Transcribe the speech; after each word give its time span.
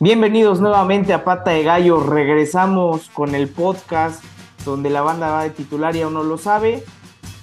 Bienvenidos 0.00 0.60
nuevamente 0.60 1.14
a 1.14 1.24
Pata 1.24 1.52
de 1.52 1.62
Gallo. 1.62 1.98
Regresamos 1.98 3.08
con 3.08 3.34
el 3.34 3.48
podcast 3.48 4.22
donde 4.64 4.90
la 4.90 5.00
banda 5.00 5.30
va 5.30 5.44
de 5.44 5.50
titular 5.50 5.96
y 5.96 6.02
aún 6.02 6.14
no 6.14 6.22
lo 6.22 6.38
sabe. 6.38 6.84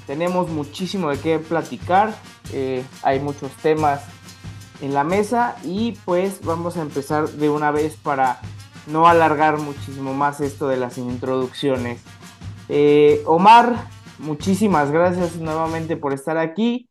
Tenemos 0.06 0.50
muchísimo 0.50 1.10
de 1.10 1.20
qué 1.20 1.40
platicar. 1.40 2.14
Eh, 2.54 2.84
hay 3.04 3.20
muchos 3.20 3.52
temas 3.58 4.04
en 4.82 4.94
la 4.94 5.04
mesa 5.04 5.56
y 5.64 5.94
pues 6.06 6.44
vamos 6.44 6.78
a 6.78 6.82
empezar 6.82 7.30
de 7.30 7.50
una 7.50 7.72
vez 7.72 7.96
para 7.96 8.42
no 8.88 9.08
alargar 9.08 9.58
muchísimo 9.58 10.14
más 10.14 10.42
esto 10.42 10.68
de 10.68 10.78
las 10.78 10.98
introducciones. 10.98 12.04
Eh, 12.68 13.22
Omar, 13.26 13.88
muchísimas 14.20 14.92
gracias 14.92 15.38
nuevamente 15.38 15.98
por 15.98 16.14
estar 16.14 16.38
aquí. 16.38 16.90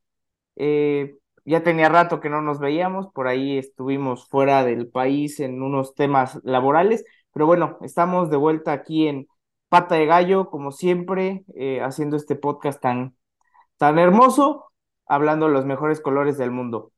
Eh, 0.56 1.16
ya 1.44 1.62
tenía 1.62 1.88
rato 1.88 2.20
que 2.20 2.30
no 2.30 2.42
nos 2.42 2.58
veíamos, 2.58 3.08
por 3.12 3.26
ahí 3.26 3.58
estuvimos 3.58 4.28
fuera 4.28 4.64
del 4.64 4.88
país 4.88 5.40
en 5.40 5.62
unos 5.62 5.94
temas 5.94 6.38
laborales, 6.44 7.04
pero 7.32 7.46
bueno, 7.46 7.78
estamos 7.82 8.30
de 8.30 8.36
vuelta 8.36 8.72
aquí 8.72 9.08
en 9.08 9.26
Pata 9.68 9.96
de 9.96 10.06
Gallo, 10.06 10.50
como 10.50 10.70
siempre, 10.70 11.44
haciendo 11.82 12.16
este 12.16 12.36
podcast 12.36 12.80
tan, 12.80 13.14
tan 13.78 13.98
hermoso, 13.98 14.69
hablando 15.10 15.46
de 15.46 15.52
los 15.52 15.66
mejores 15.66 16.00
colores 16.00 16.38
del 16.38 16.52
mundo. 16.52 16.92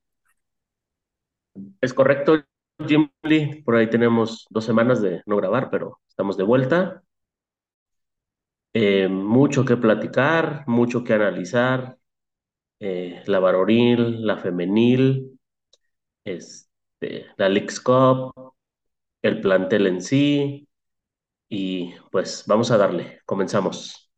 Es 1.81 1.95
correcto, 1.95 2.45
Jim 2.87 3.11
Lee, 3.23 3.63
por 3.65 3.77
ahí 3.77 3.89
tenemos 3.89 4.47
dos 4.51 4.65
semanas 4.65 5.01
de 5.01 5.23
no 5.25 5.37
grabar, 5.37 5.71
pero 5.71 6.01
estamos 6.09 6.37
de 6.37 6.45
vuelta. 6.45 7.03
Eh, 8.75 9.09
mucho 9.09 9.65
que 9.65 9.77
platicar, 9.77 10.65
mucho 10.67 11.03
que 11.03 11.15
analizar, 11.15 11.97
eh, 12.81 13.23
la 13.27 13.39
varonil, 13.39 14.27
la 14.27 14.37
femenil, 14.37 15.39
este, 16.25 17.27
la 17.37 17.49
Leagues 17.49 17.81
Cup, 17.81 18.55
el 19.23 19.41
plantel 19.41 19.87
en 19.87 20.03
sí, 20.03 20.69
y 21.49 21.95
pues 22.11 22.45
vamos 22.47 22.71
a 22.71 22.77
darle, 22.77 23.21
comenzamos. 23.25 24.11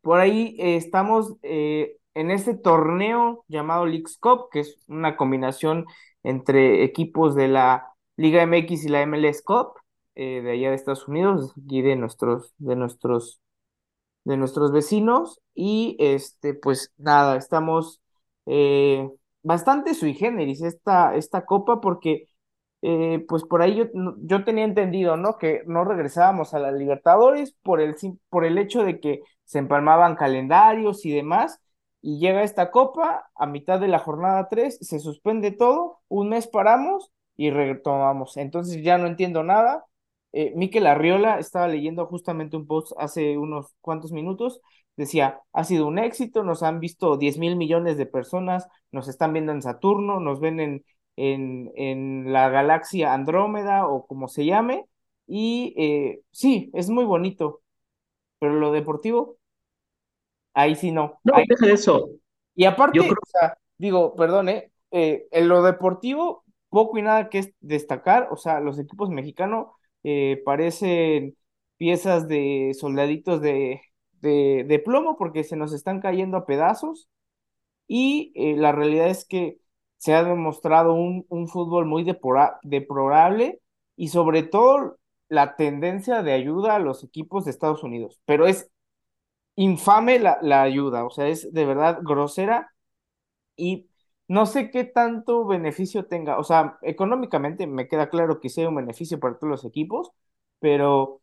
Por 0.00 0.20
ahí 0.20 0.56
eh, 0.58 0.76
estamos 0.76 1.34
eh, 1.42 1.96
en 2.16 2.30
este 2.30 2.54
torneo 2.54 3.44
llamado 3.48 3.86
Leagues 3.86 4.18
Cup, 4.18 4.48
que 4.50 4.60
es 4.60 4.78
una 4.88 5.16
combinación 5.16 5.86
entre 6.22 6.84
equipos 6.84 7.34
de 7.34 7.48
la 7.48 7.92
Liga 8.16 8.42
MX 8.42 8.86
y 8.86 8.88
la 8.88 9.02
MLS 9.06 9.42
Cup, 9.42 9.74
de 10.14 10.50
allá 10.50 10.70
de 10.70 10.76
Estados 10.76 11.06
Unidos, 11.08 11.52
y 11.68 11.82
de 11.82 11.94
nuestros, 11.96 12.54
de 12.58 12.74
nuestros 12.74 13.40
de 14.26 14.36
nuestros 14.36 14.72
vecinos 14.72 15.40
y 15.54 15.96
este, 16.00 16.52
pues 16.54 16.92
nada, 16.98 17.36
estamos 17.36 18.00
eh, 18.46 19.08
bastante 19.42 19.94
sui 19.94 20.14
generis 20.14 20.62
esta, 20.62 21.14
esta 21.14 21.44
copa 21.46 21.80
porque 21.80 22.28
eh, 22.82 23.24
pues 23.28 23.44
por 23.44 23.62
ahí 23.62 23.76
yo, 23.76 23.84
yo, 24.18 24.44
tenía 24.44 24.64
entendido, 24.64 25.16
¿no? 25.16 25.38
Que 25.38 25.62
no 25.66 25.84
regresábamos 25.84 26.54
a 26.54 26.58
la 26.58 26.72
Libertadores 26.72 27.54
por 27.62 27.80
el, 27.80 27.94
por 28.28 28.44
el 28.44 28.58
hecho 28.58 28.84
de 28.84 29.00
que 29.00 29.22
se 29.44 29.58
empalmaban 29.60 30.16
calendarios 30.16 31.04
y 31.04 31.12
demás 31.12 31.60
y 32.02 32.18
llega 32.20 32.42
esta 32.42 32.70
copa 32.70 33.30
a 33.34 33.46
mitad 33.46 33.80
de 33.80 33.88
la 33.88 33.98
jornada 33.98 34.48
3, 34.48 34.78
se 34.80 34.98
suspende 35.00 35.50
todo, 35.52 36.00
un 36.08 36.28
mes 36.30 36.46
paramos 36.46 37.10
y 37.36 37.50
retomamos. 37.50 38.36
Entonces 38.36 38.82
ya 38.82 38.98
no 38.98 39.06
entiendo 39.06 39.42
nada 39.42 39.84
eh, 40.32 40.52
Miquel 40.54 40.86
Arriola 40.86 41.38
estaba 41.38 41.68
leyendo 41.68 42.06
justamente 42.06 42.56
un 42.56 42.66
post 42.66 42.92
hace 42.98 43.38
unos 43.38 43.74
cuantos 43.80 44.12
minutos, 44.12 44.60
decía, 44.96 45.40
ha 45.52 45.64
sido 45.64 45.86
un 45.86 45.98
éxito, 45.98 46.42
nos 46.44 46.62
han 46.62 46.80
visto 46.80 47.16
10 47.16 47.38
mil 47.38 47.56
millones 47.56 47.96
de 47.96 48.06
personas, 48.06 48.68
nos 48.92 49.08
están 49.08 49.32
viendo 49.32 49.52
en 49.52 49.62
Saturno, 49.62 50.20
nos 50.20 50.40
ven 50.40 50.60
en, 50.60 50.84
en, 51.16 51.70
en 51.76 52.32
la 52.32 52.48
galaxia 52.50 53.14
Andrómeda 53.14 53.86
o 53.88 54.06
como 54.06 54.28
se 54.28 54.44
llame, 54.44 54.86
y 55.26 55.74
eh, 55.76 56.20
sí, 56.32 56.70
es 56.74 56.90
muy 56.90 57.04
bonito, 57.04 57.62
pero 58.38 58.54
lo 58.54 58.72
deportivo, 58.72 59.36
ahí 60.56 60.74
sí 60.74 60.90
no. 60.90 61.20
No, 61.22 61.34
deja 61.46 61.72
eso. 61.72 62.10
Y 62.54 62.64
aparte, 62.64 62.98
digo, 63.78 64.16
perdón, 64.16 64.48
eh, 64.48 64.72
eh, 64.90 65.26
en 65.30 65.48
lo 65.48 65.62
deportivo, 65.62 66.44
poco 66.70 66.98
y 66.98 67.02
nada 67.02 67.28
que 67.28 67.54
destacar, 67.60 68.28
o 68.32 68.36
sea, 68.36 68.60
los 68.60 68.78
equipos 68.78 69.10
mexicanos 69.10 69.68
eh, 70.02 70.42
parecen 70.44 71.36
piezas 71.76 72.28
de 72.28 72.72
soldaditos 72.78 73.42
de, 73.42 73.82
de, 74.20 74.82
plomo 74.84 75.16
porque 75.18 75.44
se 75.44 75.56
nos 75.56 75.72
están 75.72 76.00
cayendo 76.00 76.38
a 76.38 76.46
pedazos 76.46 77.08
y 77.86 78.32
eh, 78.34 78.56
la 78.56 78.72
realidad 78.72 79.08
es 79.08 79.26
que 79.26 79.58
se 79.98 80.14
ha 80.14 80.24
demostrado 80.24 80.94
un, 80.94 81.26
un 81.28 81.48
fútbol 81.48 81.86
muy 81.86 82.04
deplorable 82.62 83.60
y 83.96 84.08
sobre 84.08 84.42
todo 84.42 84.98
la 85.28 85.56
tendencia 85.56 86.22
de 86.22 86.32
ayuda 86.32 86.76
a 86.76 86.78
los 86.78 87.04
equipos 87.04 87.44
de 87.44 87.50
Estados 87.50 87.82
Unidos, 87.82 88.20
pero 88.24 88.46
es 88.46 88.70
infame 89.56 90.18
la, 90.18 90.38
la 90.42 90.62
ayuda, 90.62 91.04
o 91.04 91.10
sea, 91.10 91.28
es 91.28 91.52
de 91.52 91.64
verdad 91.66 91.98
grosera 92.02 92.72
y 93.56 93.90
no 94.28 94.46
sé 94.46 94.70
qué 94.70 94.84
tanto 94.84 95.46
beneficio 95.46 96.06
tenga, 96.06 96.38
o 96.38 96.44
sea, 96.44 96.78
económicamente 96.82 97.66
me 97.66 97.88
queda 97.88 98.08
claro 98.10 98.40
que 98.40 98.48
sea 98.50 98.68
un 98.68 98.76
beneficio 98.76 99.20
para 99.20 99.36
todos 99.38 99.50
los 99.50 99.64
equipos, 99.64 100.10
pero 100.60 101.22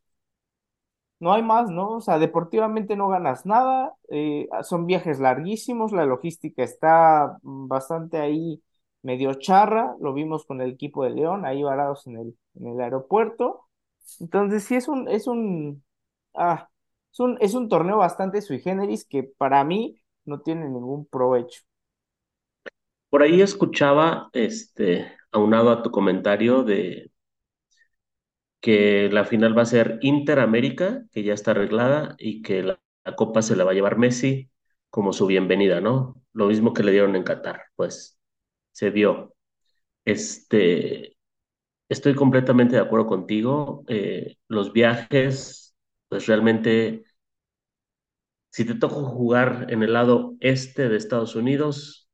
no 1.19 1.33
hay 1.33 1.41
más, 1.43 1.69
¿no? 1.69 1.91
O 1.97 2.01
sea, 2.01 2.19
deportivamente 2.19 2.95
no 2.95 3.07
ganas 3.07 3.45
nada, 3.45 3.95
eh, 4.09 4.47
son 4.63 4.85
viajes 4.85 5.19
larguísimos, 5.19 5.91
la 5.93 6.05
logística 6.05 6.63
está 6.63 7.37
bastante 7.43 8.17
ahí 8.17 8.61
medio 9.03 9.33
charra, 9.35 9.95
lo 10.01 10.13
vimos 10.13 10.45
con 10.45 10.61
el 10.61 10.71
equipo 10.71 11.03
de 11.03 11.11
León, 11.11 11.45
ahí 11.45 11.63
varados 11.63 12.07
en 12.07 12.17
el, 12.17 12.37
en 12.55 12.67
el 12.67 12.81
aeropuerto. 12.81 13.67
Entonces, 14.19 14.63
sí 14.65 14.75
es 14.75 14.87
un, 14.87 15.07
es 15.09 15.27
un, 15.27 15.83
ah, 16.35 16.69
es 17.13 17.19
un, 17.19 17.37
es 17.41 17.53
un 17.53 17.69
torneo 17.69 17.97
bastante 17.97 18.41
sui 18.41 18.59
generis 18.59 19.05
que 19.05 19.23
para 19.23 19.63
mí 19.63 20.01
no 20.25 20.41
tiene 20.41 20.65
ningún 20.65 21.05
provecho. 21.05 21.61
Por 23.09 23.21
ahí 23.21 23.41
escuchaba, 23.41 24.29
este, 24.33 25.15
aunado 25.31 25.69
a 25.69 25.83
tu 25.83 25.91
comentario 25.91 26.63
de 26.63 27.11
que 28.59 29.09
la 29.11 29.25
final 29.25 29.55
va 29.55 29.61
a 29.63 29.65
ser 29.65 29.99
Inter-América, 30.01 31.03
que 31.11 31.21
ya 31.23 31.33
está 31.33 31.51
arreglada, 31.51 32.15
y 32.17 32.41
que 32.41 32.63
la, 32.63 32.79
copa 33.15 33.41
se 33.43 33.55
la 33.55 33.63
va 33.65 33.71
a 33.71 33.73
llevar 33.75 33.97
Messi 33.97 34.49
como 34.89 35.13
su 35.13 35.27
bienvenida, 35.27 35.81
¿no? 35.81 36.15
Lo 36.31 36.47
mismo 36.47 36.73
que 36.73 36.83
le 36.83 36.91
dieron 36.93 37.15
en 37.15 37.23
Qatar, 37.23 37.63
pues 37.75 38.17
se 38.71 38.89
dio. 38.89 39.35
Este, 40.05 41.17
estoy 41.89 42.15
completamente 42.15 42.75
de 42.75 42.81
acuerdo 42.81 43.07
contigo. 43.07 43.83
Eh, 43.87 44.37
los 44.47 44.73
viajes, 44.73 45.72
pues 46.13 46.27
realmente, 46.27 47.05
si 48.51 48.63
te 48.65 48.75
toca 48.75 48.95
jugar 48.95 49.67
en 49.69 49.83
el 49.83 49.91
lado 49.93 50.35
este 50.39 50.87
de 50.87 50.95
Estados 50.97 51.35
Unidos, 51.35 52.07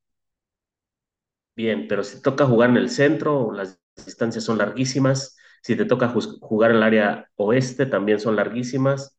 bien, 1.56 1.88
pero 1.88 2.04
si 2.04 2.22
toca 2.22 2.46
jugar 2.46 2.70
en 2.70 2.78
el 2.78 2.90
centro, 2.90 3.52
las 3.52 3.80
distancias 4.06 4.44
son 4.44 4.58
larguísimas. 4.58 5.38
Si 5.62 5.76
te 5.76 5.86
toca 5.86 6.10
jugar 6.42 6.72
en 6.72 6.78
el 6.78 6.84
área 6.84 7.30
oeste, 7.36 7.86
también 7.86 8.20
son 8.20 8.36
larguísimas. 8.36 9.18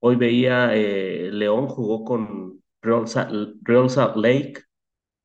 Hoy 0.00 0.16
veía 0.16 0.74
eh, 0.74 1.30
León 1.32 1.68
jugó 1.68 2.04
con 2.04 2.62
Real 2.82 3.08
Salt 3.08 4.16
Lake, 4.16 4.64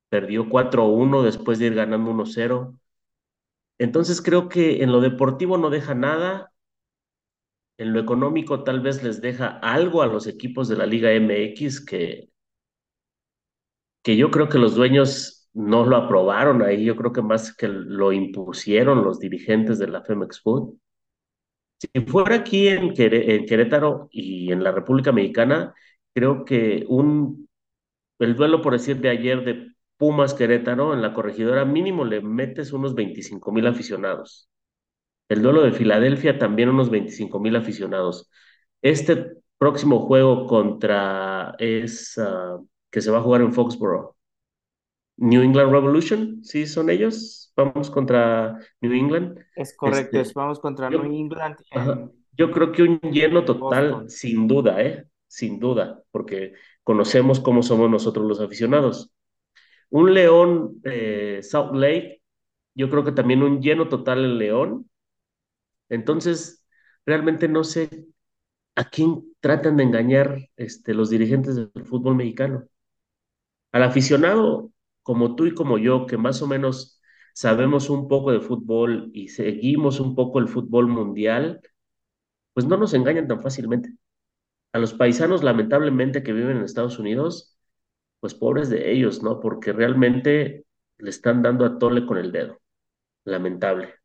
perdió 0.10 0.50
4-1 0.50 1.24
después 1.24 1.60
de 1.60 1.68
ir 1.68 1.76
ganando 1.76 2.12
1-0. 2.12 2.80
Entonces 3.80 4.22
creo 4.22 4.50
que 4.50 4.84
en 4.84 4.92
lo 4.92 5.02
deportivo 5.02 5.58
no 5.58 5.70
deja 5.72 5.96
nada, 5.96 6.52
en 7.78 7.94
lo 7.94 8.00
económico 8.00 8.64
tal 8.64 8.82
vez 8.82 9.04
les 9.04 9.22
deja 9.22 9.60
algo 9.60 10.02
a 10.02 10.08
los 10.08 10.28
equipos 10.28 10.68
de 10.68 10.78
la 10.78 10.86
Liga 10.86 11.12
MX 11.14 11.86
que, 11.86 12.30
que 14.04 14.18
yo 14.18 14.32
creo 14.32 14.50
que 14.50 14.58
los 14.58 14.76
dueños 14.76 15.50
no 15.54 15.86
lo 15.86 15.98
aprobaron 15.98 16.62
ahí, 16.62 16.86
yo 16.86 16.96
creo 16.96 17.12
que 17.12 17.22
más 17.22 17.56
que 17.56 17.68
lo 17.68 18.12
impusieron 18.12 19.04
los 19.04 19.20
dirigentes 19.20 19.80
de 19.80 19.88
la 19.88 20.04
Femex 20.04 20.42
Food. 20.42 20.76
Si 21.80 22.02
fuera 22.06 22.36
aquí 22.36 22.68
en, 22.68 22.94
Querétaro 22.94 24.08
y 24.12 24.52
en 24.52 24.64
la 24.64 24.72
República 24.72 25.12
Mexicana, 25.12 25.74
creo 26.14 26.46
que 26.46 26.86
un, 26.88 27.48
el 28.20 28.36
duelo, 28.36 28.62
por 28.62 28.74
decir, 28.74 28.98
de 29.00 29.10
ayer 29.10 29.44
de 29.44 29.72
Pumas 29.98 30.34
Querétaro, 30.34 30.94
en 30.94 31.02
la 31.02 31.14
corregidora 31.14 31.66
mínimo 31.66 32.06
le 32.06 32.22
metes 32.22 32.74
unos 32.74 32.96
25 32.96 33.52
mil 33.52 33.68
aficionados. 33.68 34.50
El 35.30 35.42
duelo 35.42 35.62
de 35.64 35.72
Filadelfia 35.74 36.38
también 36.40 36.70
unos 36.70 36.90
25 36.90 37.40
mil 37.40 37.56
aficionados. 37.56 38.30
Este 38.82 39.34
próximo 39.58 40.06
juego 40.08 40.46
contra 40.48 41.56
es 41.60 42.16
que 42.92 43.02
se 43.02 43.12
va 43.12 43.20
a 43.20 43.22
jugar 43.22 43.42
en 43.42 43.54
Foxborough 43.54 44.16
New 45.18 45.42
England 45.42 45.72
Revolution, 45.72 46.44
¿sí 46.44 46.68
son 46.68 46.90
ellos? 46.90 47.52
Vamos 47.56 47.90
contra 47.90 48.58
New 48.82 48.94
England. 48.94 49.40
Es 49.56 49.76
correcto, 49.76 50.20
es- 50.20 50.28
Este, 50.28 50.40
vamos 50.40 50.60
contra 50.60 50.90
New 50.90 51.04
England 51.04 51.58
ajá, 51.72 52.10
yo 52.38 52.52
creo 52.52 52.72
que 52.72 52.84
un 52.84 53.00
lleno 53.12 53.40
en 53.40 53.46
total, 53.46 53.90
Boston. 53.90 54.10
sin 54.10 54.48
duda, 54.48 54.82
¿eh? 54.84 55.06
Sin 55.28 55.60
duda, 55.60 56.02
porque 56.12 56.54
conocemos 56.84 57.40
cómo 57.40 57.64
somos 57.64 57.90
nosotros 57.90 58.26
los 58.28 58.40
aficionados. 58.40 59.10
Un 59.90 60.14
León 60.14 60.82
eh, 60.84 61.40
Salt 61.42 61.74
Lake, 61.76 62.22
yo 62.76 62.90
creo 62.90 63.04
que 63.04 63.12
también 63.12 63.44
un 63.44 63.62
lleno 63.62 63.90
total 63.90 64.24
en 64.26 64.38
León. 64.38 64.90
Entonces, 65.90 66.66
realmente 67.06 67.48
no 67.48 67.64
sé 67.64 68.08
a 68.76 68.90
quién 68.90 69.24
tratan 69.42 69.78
de 69.78 69.84
engañar 69.84 70.50
este, 70.58 70.94
los 70.94 71.10
dirigentes 71.10 71.56
del 71.56 71.86
fútbol 71.86 72.16
mexicano. 72.16 72.66
Al 73.72 73.84
aficionado 73.84 74.72
como 75.04 75.36
tú 75.36 75.46
y 75.46 75.54
como 75.54 75.78
yo, 75.78 76.06
que 76.06 76.18
más 76.18 76.42
o 76.42 76.48
menos 76.48 77.02
sabemos 77.34 77.90
un 77.90 78.08
poco 78.08 78.32
de 78.32 78.42
fútbol 78.42 79.10
y 79.14 79.30
seguimos 79.30 80.00
un 80.00 80.16
poco 80.16 80.40
el 80.40 80.48
fútbol 80.50 80.88
mundial, 80.88 81.62
pues 82.54 82.66
no 82.68 82.78
nos 82.78 82.94
engañan 82.94 83.28
tan 83.28 83.42
fácilmente. 83.42 83.94
A 84.74 84.80
los 84.80 84.94
paisanos, 84.94 85.44
lamentablemente, 85.44 86.24
que 86.24 86.34
viven 86.34 86.58
en 86.58 86.64
Estados 86.64 87.00
Unidos, 87.00 87.58
pues 88.20 88.36
pobres 88.36 88.70
de 88.70 88.92
ellos, 88.92 89.24
¿no? 89.24 89.40
Porque 89.42 89.74
realmente 89.74 90.66
le 91.00 91.10
están 91.10 91.42
dando 91.44 91.66
a 91.66 91.80
tole 91.80 92.06
con 92.06 92.18
el 92.18 92.32
dedo. 92.32 92.60
Lamentable. 93.26 93.96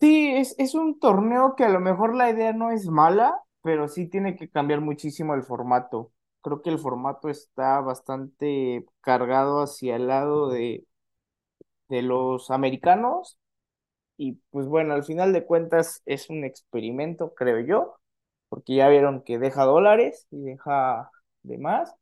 Sí, 0.00 0.32
es, 0.36 0.54
es 0.58 0.74
un 0.74 0.98
torneo 1.00 1.54
que 1.56 1.64
a 1.64 1.68
lo 1.70 1.80
mejor 1.80 2.14
la 2.14 2.30
idea 2.30 2.52
no 2.52 2.70
es 2.70 2.86
mala, 2.86 3.34
pero 3.62 3.88
sí 3.88 4.06
tiene 4.08 4.36
que 4.36 4.48
cambiar 4.48 4.80
muchísimo 4.80 5.34
el 5.34 5.42
formato. 5.42 6.12
Creo 6.42 6.62
que 6.62 6.70
el 6.70 6.78
formato 6.78 7.28
está 7.28 7.80
bastante 7.80 8.84
cargado 9.00 9.62
hacia 9.62 9.96
el 9.96 10.06
lado 10.08 10.48
de, 10.50 10.84
de 11.88 12.02
los 12.02 12.50
americanos 12.50 13.38
y 14.18 14.34
pues 14.50 14.66
bueno, 14.68 14.94
al 14.94 15.04
final 15.04 15.32
de 15.34 15.46
cuentas 15.46 16.02
es 16.06 16.30
un 16.30 16.44
experimento, 16.44 17.34
creo 17.34 17.60
yo, 17.60 18.00
porque 18.50 18.76
ya 18.76 18.88
vieron 18.88 19.22
que 19.24 19.38
deja 19.38 19.64
dólares 19.64 20.26
y 20.30 20.40
deja 20.42 21.10
demás. 21.42 21.94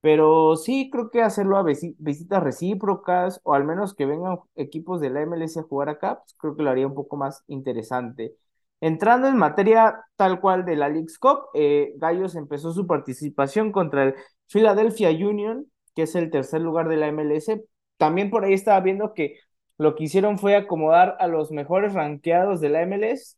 Pero 0.00 0.56
sí, 0.56 0.90
creo 0.90 1.10
que 1.10 1.22
hacerlo 1.22 1.56
a 1.58 1.62
visi- 1.64 1.96
visitas 1.98 2.42
recíprocas 2.42 3.40
o 3.44 3.54
al 3.54 3.64
menos 3.64 3.94
que 3.94 4.06
vengan 4.06 4.38
equipos 4.54 5.00
de 5.00 5.10
la 5.10 5.22
MLS 5.22 5.58
a 5.58 5.64
jugar 5.64 5.88
acá, 5.88 6.20
pues 6.20 6.34
creo 6.38 6.56
que 6.56 6.62
lo 6.62 6.70
haría 6.70 6.86
un 6.86 6.94
poco 6.94 7.16
más 7.16 7.42
interesante. 7.48 8.36
Entrando 8.80 9.26
en 9.28 9.36
materia 9.36 10.04
tal 10.16 10.40
cual 10.40 10.64
de 10.64 10.76
la 10.76 10.88
Leagues 10.88 11.18
Cup, 11.18 11.40
eh, 11.54 11.94
Gallos 11.96 12.36
empezó 12.36 12.72
su 12.72 12.86
participación 12.86 13.72
contra 13.72 14.04
el 14.04 14.14
Philadelphia 14.46 15.10
Union, 15.10 15.66
que 15.96 16.02
es 16.02 16.14
el 16.14 16.30
tercer 16.30 16.60
lugar 16.60 16.88
de 16.88 16.96
la 16.96 17.08
MLS. 17.08 17.64
También 17.96 18.30
por 18.30 18.44
ahí 18.44 18.52
estaba 18.54 18.80
viendo 18.80 19.14
que 19.14 19.36
lo 19.78 19.94
que 19.96 20.04
hicieron 20.04 20.38
fue 20.38 20.54
acomodar 20.56 21.16
a 21.18 21.26
los 21.26 21.50
mejores 21.50 21.94
rankeados 21.94 22.60
de 22.60 22.68
la 22.68 22.82
MLS 22.82 23.36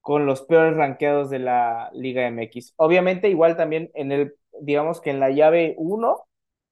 con 0.00 0.24
los 0.26 0.42
peores 0.42 0.76
rankeados 0.76 1.30
de 1.30 1.40
la 1.40 1.90
Liga 1.92 2.26
MX. 2.26 2.74
Obviamente, 2.76 3.28
igual 3.28 3.56
también 3.56 3.90
en 3.94 4.12
el, 4.12 4.34
digamos 4.60 5.00
que 5.00 5.10
en 5.10 5.20
la 5.20 5.30
llave 5.30 5.74
uno 5.78 6.24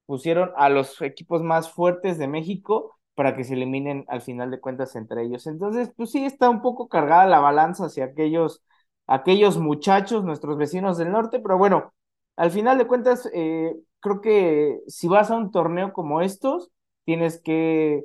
pusieron 0.07 0.53
a 0.57 0.69
los 0.69 1.01
equipos 1.03 1.43
más 1.43 1.71
fuertes 1.71 2.19
de 2.19 2.29
México 2.29 2.99
para 3.15 3.37
que 3.37 3.45
se 3.45 3.55
eliminen 3.55 4.05
al 4.09 4.23
final 4.23 4.51
de 4.51 4.61
cuentas 4.61 4.97
entre 4.97 5.25
ellos. 5.25 5.47
Entonces, 5.47 5.93
pues 5.97 6.11
sí, 6.13 6.25
está 6.25 6.49
un 6.49 6.63
poco 6.63 6.89
cargada 6.89 7.27
la 7.27 7.41
balanza 7.41 7.87
hacia 7.87 8.05
aquellos, 8.05 8.63
aquellos 9.07 9.59
muchachos, 9.59 10.25
nuestros 10.25 10.57
vecinos 10.57 10.99
del 10.99 11.11
norte, 11.11 11.41
pero 11.41 11.59
bueno, 11.59 11.93
al 12.37 12.51
final 12.53 12.79
de 12.79 12.87
cuentas, 12.87 13.29
eh, 13.35 13.75
creo 14.01 14.21
que 14.21 14.79
si 14.87 15.09
vas 15.09 15.31
a 15.31 15.37
un 15.37 15.51
torneo 15.51 15.93
como 15.93 16.21
estos, 16.21 16.71
tienes 17.05 17.41
que 17.43 18.05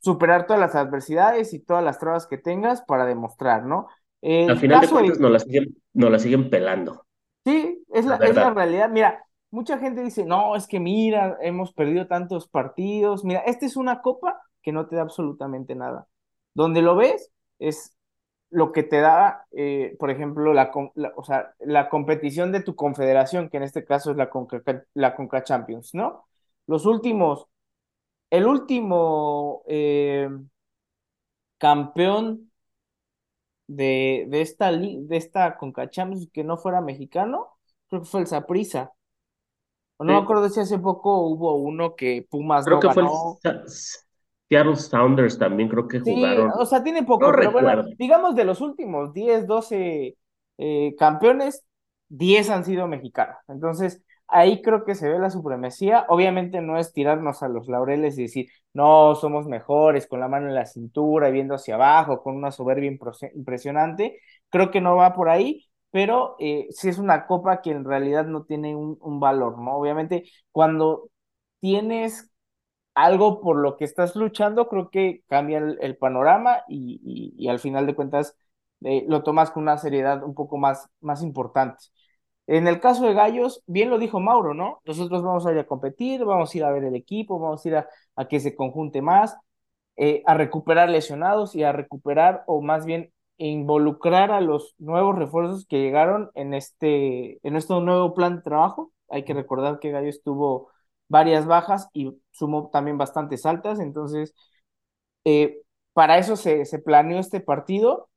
superar 0.00 0.46
todas 0.46 0.60
las 0.60 0.74
adversidades 0.74 1.52
y 1.52 1.58
todas 1.58 1.84
las 1.84 1.98
trabas 1.98 2.26
que 2.26 2.38
tengas 2.38 2.82
para 2.82 3.04
demostrar, 3.06 3.64
¿no? 3.66 3.88
Al 4.22 4.58
final 4.58 4.80
de 4.80 4.88
cuentas, 4.88 5.18
de, 5.18 5.22
nos 5.22 5.30
la 5.30 5.38
siguen, 5.38 5.76
nos 5.92 6.10
la 6.10 6.18
siguen 6.18 6.50
pelando, 6.50 7.05
sí, 7.46 7.84
es 7.94 8.04
la, 8.04 8.18
la 8.18 8.26
es 8.26 8.34
la 8.36 8.50
realidad. 8.52 8.90
Mira, 8.90 9.24
mucha 9.50 9.78
gente 9.78 10.02
dice, 10.02 10.26
no, 10.26 10.56
es 10.56 10.66
que 10.66 10.80
mira, 10.80 11.38
hemos 11.40 11.72
perdido 11.72 12.06
tantos 12.06 12.48
partidos. 12.48 13.24
Mira, 13.24 13.40
esta 13.40 13.66
es 13.66 13.76
una 13.76 14.02
copa 14.02 14.42
que 14.62 14.72
no 14.72 14.86
te 14.88 14.96
da 14.96 15.02
absolutamente 15.02 15.74
nada. 15.74 16.08
Donde 16.54 16.82
lo 16.82 16.96
ves 16.96 17.32
es 17.58 17.96
lo 18.50 18.72
que 18.72 18.82
te 18.82 19.00
da, 19.00 19.46
eh, 19.52 19.96
por 19.98 20.10
ejemplo, 20.10 20.54
la, 20.54 20.70
o 21.16 21.24
sea, 21.24 21.54
la 21.60 21.88
competición 21.88 22.52
de 22.52 22.62
tu 22.62 22.76
confederación, 22.76 23.48
que 23.50 23.58
en 23.58 23.64
este 23.64 23.84
caso 23.84 24.10
es 24.12 24.18
la 24.18 24.30
Conca, 24.30 24.62
la 24.94 25.16
Conca 25.16 25.44
Champions, 25.44 25.94
¿no? 25.94 26.26
Los 26.66 26.86
últimos, 26.86 27.46
el 28.30 28.46
último 28.46 29.62
eh, 29.68 30.28
campeón 31.58 32.45
de, 33.66 34.26
de 34.28 34.40
esta, 34.42 34.72
de 34.72 35.16
esta 35.16 35.56
Conca 35.58 35.90
Champions 35.90 36.28
que 36.32 36.44
no 36.44 36.56
fuera 36.58 36.80
mexicano, 36.80 37.48
creo 37.88 38.02
que 38.02 38.08
fue 38.08 38.20
el 38.20 38.26
Saprissa. 38.26 38.92
O 39.98 40.04
no 40.04 40.12
me 40.14 40.18
acuerdo 40.18 40.48
si 40.48 40.60
hace 40.60 40.78
poco 40.78 41.18
hubo 41.28 41.54
uno 41.56 41.96
que 41.96 42.26
Pumas 42.30 42.66
Creo 42.66 42.78
no 42.78 42.80
que 42.80 42.90
fue 42.90 43.02
el 43.04 43.10
ganó. 43.10 43.40
Seattle 44.48 44.76
Sounders 44.76 45.38
también, 45.38 45.68
creo 45.68 45.86
que 45.88 46.00
Sí, 46.04 46.48
jugaron. 46.48 46.54
o 46.54 46.64
sea, 46.66 46.84
tiene 46.84 47.02
No 47.18 47.32
poco, 47.32 47.34
pero 47.36 47.50
bueno, 47.50 47.74
recuerdo. 47.74 47.84
digamos 47.98 48.36
de 48.36 48.44
los 48.44 48.60
últimos 48.60 49.12
10 49.12 49.46
12 49.46 50.16
eh, 50.58 50.94
campeones, 50.96 51.64
10 52.08 52.48
han 52.50 52.64
sido 52.64 52.86
mexicanos. 52.86 53.36
Entonces, 53.48 54.02
ahí 54.28 54.62
creo 54.62 54.84
que 54.84 54.94
se 54.94 55.08
ve 55.08 55.18
la 55.18 55.30
supremacía. 55.30 56.06
Obviamente 56.08 56.60
no 56.60 56.78
es 56.78 56.92
tirarnos 56.92 57.42
a 57.42 57.48
los 57.48 57.68
laureles 57.68 58.18
y 58.18 58.22
decir, 58.22 58.48
no, 58.72 59.14
somos 59.14 59.46
mejores, 59.46 60.06
con 60.06 60.20
la 60.20 60.28
mano 60.28 60.48
en 60.48 60.54
la 60.54 60.66
cintura 60.66 61.28
y 61.28 61.32
viendo 61.32 61.54
hacia 61.54 61.74
abajo, 61.76 62.22
con 62.22 62.36
una 62.36 62.50
soberbia 62.52 62.90
impresionante. 63.34 64.20
Creo 64.50 64.70
que 64.70 64.80
no 64.80 64.96
va 64.96 65.14
por 65.14 65.28
ahí, 65.28 65.66
pero 65.90 66.36
eh, 66.38 66.66
sí 66.70 66.88
es 66.88 66.98
una 66.98 67.26
copa 67.26 67.62
que 67.62 67.70
en 67.70 67.84
realidad 67.84 68.26
no 68.26 68.44
tiene 68.44 68.76
un, 68.76 69.20
valor, 69.20 69.58
¿no? 69.60 69.76
Obviamente, 69.76 70.24
cuando 70.52 71.10
tienes 71.60 72.30
algo 72.94 73.40
por 73.40 73.56
lo 73.58 73.76
que 73.76 73.84
estás 73.84 74.16
luchando, 74.16 74.68
creo 74.68 74.90
que 74.90 75.22
cambia 75.28 75.58
el, 75.58 75.96
panorama 75.98 76.62
y 76.68 77.48
al 77.48 77.60
final 77.60 77.86
de 77.86 77.94
cuentas 77.94 78.36
eh, 78.82 79.04
lo 79.08 79.22
tomas 79.22 79.50
con 79.50 79.62
una 79.64 79.78
seriedad 79.78 80.22
un 80.22 80.34
poco 80.34 80.58
más, 80.58 80.88
más 81.00 81.22
importante. 81.22 81.84
En 82.46 82.68
el 82.68 82.80
caso 82.80 83.04
de 83.06 83.14
Gallos, 83.14 83.62
bien 83.66 83.90
lo 83.90 83.98
dijo 83.98 84.20
Mauro, 84.20 84.54
¿no? 84.54 84.80
Nosotros 84.84 85.22
vamos 85.22 85.46
a 85.46 85.52
ir 85.52 85.58
a 85.58 85.66
competir, 85.66 86.24
vamos 86.24 86.54
a 86.54 86.58
ir 86.58 86.64
a 86.64 86.70
ver 86.72 86.84
el 86.84 86.94
equipo, 86.94 87.40
vamos 87.40 87.64
a 87.64 87.68
ir 87.68 87.76
a, 87.76 88.28
que 88.28 88.40
se 88.40 88.54
conjunte 88.54 89.02
más, 89.02 89.36
eh, 89.96 90.22
a 90.26 90.34
recuperar 90.34 90.88
lesionados 90.90 91.54
y 91.54 91.64
a 91.64 91.72
recuperar 91.72 92.44
o 92.46 92.62
más 92.62 92.86
bien 92.86 93.12
involucrar 93.38 94.30
a 94.30 94.40
los 94.40 94.74
nuevos 94.78 95.16
refuerzos 95.18 95.66
que 95.66 95.80
llegaron 95.80 96.30
en 96.34 96.54
este, 96.54 97.40
en 97.46 97.56
este 97.56 97.74
nuevo 97.80 98.14
plan 98.14 98.36
de 98.36 98.42
trabajo. 98.42 98.92
Hay 99.08 99.24
que 99.24 99.34
recordar 99.34 99.78
que 99.80 99.90
Gallos 99.90 100.22
tuvo 100.22 100.70
varias 101.08 101.46
bajas 101.46 101.88
y 101.92 102.12
sumó 102.32 102.70
también 102.70 102.98
bastantes 102.98 103.44
altas, 103.46 103.80
entonces 103.80 104.34
eh, 105.24 105.62
para 105.92 106.18
eso 106.18 106.36
se 106.36 106.78
planeó 106.84 107.18
este 107.18 107.40
partido, 107.40 108.08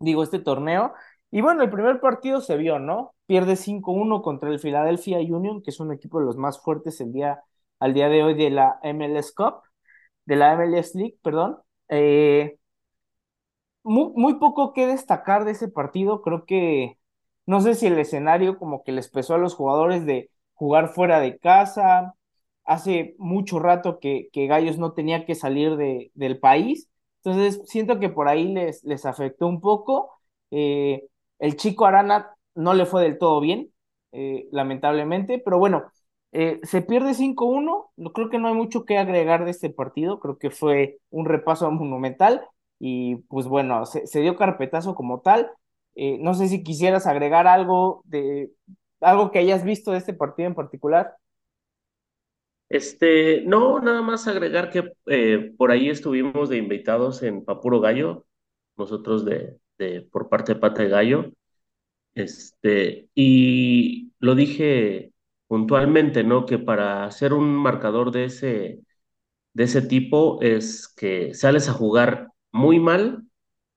digo, 0.00 0.22
este 0.22 0.38
torneo. 0.40 0.94
Y 1.30 1.40
bueno, 1.42 1.62
el 1.62 1.70
primer 1.70 2.00
partido 2.00 2.40
se 2.40 2.56
vio, 2.56 2.78
¿no? 2.78 3.14
Pierde 3.28 3.56
5-1 3.56 4.22
contra 4.22 4.50
el 4.50 4.60
Philadelphia 4.60 5.18
Union, 5.20 5.62
que 5.62 5.70
es 5.72 5.80
un 5.80 5.92
equipo 5.94 6.20
de 6.20 6.26
los 6.26 6.38
más 6.38 6.60
fuertes 6.62 7.00
el 7.02 7.12
día, 7.14 7.44
al 7.80 7.94
día 7.94 8.10
de 8.10 8.24
hoy 8.24 8.34
de 8.34 8.50
la 8.50 8.80
MLS 8.84 9.32
Cup, 9.34 9.62
de 10.26 10.36
la 10.36 10.54
MLS 10.54 10.94
League, 10.96 11.18
perdón. 11.22 11.58
Eh, 11.90 12.58
muy, 13.82 14.12
muy 14.14 14.34
poco 14.38 14.72
que 14.72 14.86
destacar 14.86 15.44
de 15.44 15.52
ese 15.52 15.68
partido. 15.68 16.22
Creo 16.22 16.44
que 16.46 16.98
no 17.46 17.60
sé 17.60 17.74
si 17.74 17.86
el 17.86 17.98
escenario 17.98 18.58
como 18.58 18.82
que 18.84 18.92
les 18.92 19.08
pesó 19.08 19.34
a 19.34 19.38
los 19.38 19.54
jugadores 19.54 20.04
de 20.06 20.30
jugar 20.54 20.90
fuera 20.94 21.20
de 21.20 21.38
casa. 21.38 22.14
Hace 22.64 23.14
mucho 23.18 23.58
rato 23.58 23.98
que, 24.00 24.28
que 24.32 24.46
Gallos 24.46 24.78
no 24.78 24.92
tenía 24.92 25.24
que 25.26 25.34
salir 25.34 25.76
de, 25.76 26.10
del 26.14 26.38
país. 26.38 26.88
Entonces 27.24 27.62
siento 27.68 27.98
que 28.00 28.08
por 28.10 28.28
ahí 28.28 28.48
les, 28.52 28.84
les 28.84 29.06
afectó 29.06 29.46
un 29.46 29.60
poco. 29.60 30.10
Eh, 30.50 31.06
el 31.38 31.56
chico 31.56 31.86
Arana 31.86 32.34
no 32.58 32.74
le 32.74 32.86
fue 32.86 33.02
del 33.02 33.18
todo 33.18 33.40
bien, 33.40 33.72
eh, 34.12 34.48
lamentablemente, 34.50 35.38
pero 35.38 35.58
bueno, 35.58 35.92
eh, 36.32 36.60
se 36.64 36.82
pierde 36.82 37.14
5-1. 37.14 37.92
No, 37.96 38.12
creo 38.12 38.30
que 38.30 38.38
no 38.38 38.48
hay 38.48 38.54
mucho 38.54 38.84
que 38.84 38.98
agregar 38.98 39.44
de 39.44 39.52
este 39.52 39.70
partido. 39.70 40.18
Creo 40.18 40.38
que 40.38 40.50
fue 40.50 40.98
un 41.10 41.26
repaso 41.26 41.70
monumental 41.70 42.44
y 42.80 43.16
pues 43.28 43.46
bueno, 43.46 43.86
se, 43.86 44.20
dio 44.20 44.36
carpetazo 44.36 44.94
como 44.94 45.20
tal. 45.20 45.50
Eh, 45.94 46.18
no 46.20 46.34
sé 46.34 46.48
si 46.48 46.62
quisieras 46.64 47.06
agregar 47.06 47.46
algo 47.46 48.02
de 48.04 48.50
algo 49.00 49.30
que 49.30 49.38
hayas 49.38 49.64
visto 49.64 49.92
de 49.92 49.98
este 49.98 50.12
partido 50.12 50.48
en 50.48 50.54
particular. 50.54 51.14
Este, 52.68 53.42
no, 53.46 53.80
nada 53.80 54.02
más 54.02 54.26
agregar 54.26 54.70
que 54.70 54.82
por 55.56 55.70
ahí 55.70 55.88
estuvimos 55.88 56.48
de 56.48 56.58
invitados 56.58 57.22
en 57.22 57.44
Papuro 57.44 57.80
Gallo, 57.80 58.26
nosotros 58.76 59.24
de, 59.24 59.58
de 59.78 60.02
por 60.02 60.28
parte 60.28 60.54
de 60.54 60.60
Pata 60.60 60.82
de 60.82 60.88
Gallo, 60.88 61.32
este, 62.18 63.08
y 63.14 64.12
lo 64.18 64.34
dije 64.34 65.12
puntualmente, 65.46 66.24
¿no? 66.24 66.46
Que 66.46 66.58
para 66.58 67.04
hacer 67.04 67.32
un 67.32 67.54
marcador 67.56 68.10
de 68.12 68.24
ese, 68.26 68.80
de 69.54 69.64
ese 69.64 69.82
tipo 69.82 70.40
es 70.42 70.88
que 70.88 71.34
sales 71.34 71.68
a 71.68 71.72
jugar 71.74 72.30
muy 72.52 72.80
mal 72.80 73.24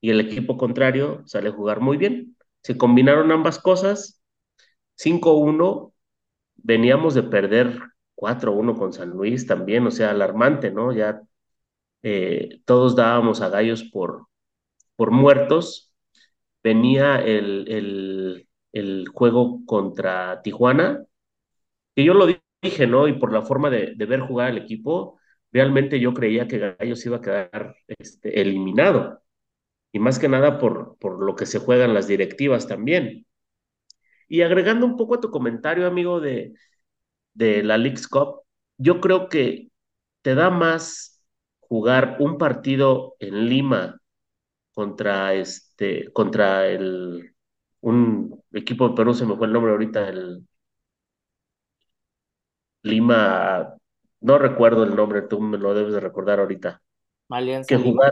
y 0.01 0.11
el 0.11 0.19
equipo 0.21 0.57
contrario 0.57 1.23
sale 1.27 1.49
a 1.49 1.53
jugar 1.53 1.81
muy 1.81 1.97
bien. 1.97 2.37
Se 2.63 2.77
combinaron 2.77 3.31
ambas 3.31 3.59
cosas, 3.59 4.21
5-1, 4.95 5.93
veníamos 6.57 7.15
de 7.15 7.23
perder 7.23 7.79
4-1 8.15 8.75
con 8.77 8.93
San 8.93 9.09
Luis 9.11 9.47
también, 9.47 9.87
o 9.87 9.91
sea, 9.91 10.11
alarmante, 10.11 10.71
¿no? 10.71 10.93
Ya 10.93 11.21
eh, 12.03 12.61
todos 12.65 12.95
dábamos 12.95 13.41
a 13.41 13.49
gallos 13.49 13.83
por, 13.85 14.27
por 14.95 15.11
muertos. 15.11 15.90
Venía 16.63 17.17
el, 17.21 17.65
el, 17.69 18.47
el 18.73 19.07
juego 19.09 19.65
contra 19.65 20.41
Tijuana, 20.43 21.05
que 21.95 22.03
yo 22.05 22.13
lo 22.13 22.27
dije, 22.61 22.87
¿no? 22.87 23.07
Y 23.07 23.13
por 23.13 23.33
la 23.33 23.41
forma 23.43 23.69
de, 23.69 23.95
ver 23.97 24.21
jugar 24.21 24.49
al 24.51 24.57
equipo, 24.57 25.19
realmente 25.51 25.99
yo 25.99 26.13
creía 26.13 26.47
que 26.47 26.75
Gallos 26.79 27.05
iba 27.05 27.17
a 27.17 27.21
quedar 27.21 27.75
este, 27.87 28.41
eliminado. 28.41 29.21
Y 29.93 29.99
más 29.99 30.19
que 30.19 30.29
nada 30.29 30.59
por, 30.59 30.97
por 30.99 31.23
lo 31.23 31.35
que 31.35 31.45
se 31.45 31.59
juegan 31.59 31.93
las 31.93 32.07
directivas 32.07 32.67
también. 32.67 33.25
Y 34.27 34.41
agregando 34.41 34.85
un 34.85 34.95
poco 34.97 35.15
a 35.15 35.21
tu 35.21 35.29
comentario, 35.31 35.87
amigo, 35.87 36.21
de, 36.21 36.53
de 37.33 37.63
la 37.63 37.77
League's 37.77 38.07
Cup, 38.07 38.41
yo 38.77 39.01
creo 39.01 39.29
que 39.29 39.71
te 40.23 40.35
da 40.35 40.51
más 40.51 41.23
jugar 41.59 42.17
un 42.19 42.37
partido 42.37 43.15
en 43.19 43.49
Lima 43.49 44.00
contra 44.73 45.33
este, 45.33 46.11
contra 46.13 46.67
el 46.67 47.35
un 47.81 48.43
equipo 48.53 48.89
de 48.89 48.95
Perú, 48.95 49.13
se 49.13 49.25
me 49.25 49.35
fue 49.35 49.47
el 49.47 49.53
nombre 49.53 49.71
ahorita, 49.71 50.07
el 50.09 50.47
Lima, 52.83 53.75
no 54.21 54.37
recuerdo 54.37 54.83
el 54.83 54.95
nombre, 54.95 55.21
tú 55.23 55.39
me 55.41 55.57
lo 55.57 55.73
debes 55.73 55.93
de 55.93 55.99
recordar 55.99 56.39
ahorita, 56.39 56.81
Alianza 57.29 57.75
que 57.75 57.77
Lima. 57.77 57.91
jugar 57.91 58.11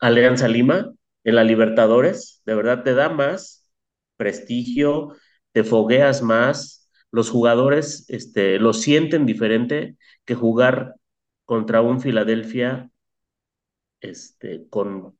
Alianza 0.00 0.48
Lima 0.48 0.92
en 1.24 1.34
la 1.34 1.44
Libertadores, 1.44 2.42
de 2.46 2.54
verdad 2.54 2.82
te 2.84 2.94
da 2.94 3.08
más 3.08 3.70
prestigio, 4.16 5.16
te 5.52 5.64
fogueas 5.64 6.22
más, 6.22 6.90
los 7.10 7.30
jugadores 7.30 8.06
este, 8.08 8.58
lo 8.58 8.72
sienten 8.72 9.26
diferente 9.26 9.96
que 10.24 10.34
jugar 10.34 10.94
contra 11.44 11.82
un 11.82 12.00
Filadelfia 12.00 12.90
este, 14.00 14.66
con, 14.68 15.16